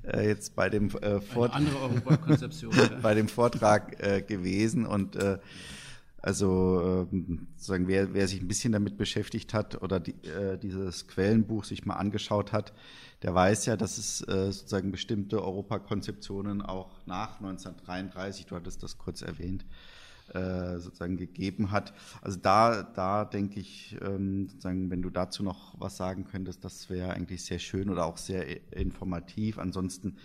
[0.03, 1.63] äh, jetzt bei dem äh, Vortrag,
[3.01, 5.39] bei dem Vortrag äh, gewesen und äh,
[6.21, 11.07] also ähm, sozusagen wer, wer sich ein bisschen damit beschäftigt hat oder die, äh, dieses
[11.07, 12.73] Quellenbuch sich mal angeschaut hat,
[13.21, 18.97] der weiß ja, dass es äh, sozusagen bestimmte Europakonzeptionen auch nach 1933, du hattest das
[18.97, 19.65] kurz erwähnt,
[20.33, 21.93] äh, sozusagen gegeben hat.
[22.21, 26.89] Also da, da denke ich, ähm, sozusagen, wenn du dazu noch was sagen könntest, das
[26.89, 29.57] wäre eigentlich sehr schön oder auch sehr informativ.
[29.57, 30.17] Ansonsten,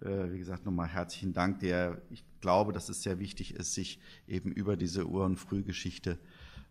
[0.00, 1.60] äh, wie gesagt, nochmal herzlichen Dank.
[1.60, 6.18] Der, ich glaube, dass es sehr wichtig ist, sich eben über diese Ur- und Frühgeschichte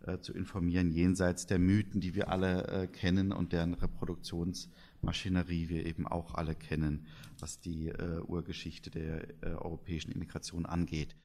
[0.05, 5.85] äh, zu informieren, jenseits der Mythen, die wir alle äh, kennen und deren Reproduktionsmaschinerie wir
[5.85, 7.07] eben auch alle kennen,
[7.39, 11.15] was die äh, Urgeschichte der äh, europäischen Integration angeht.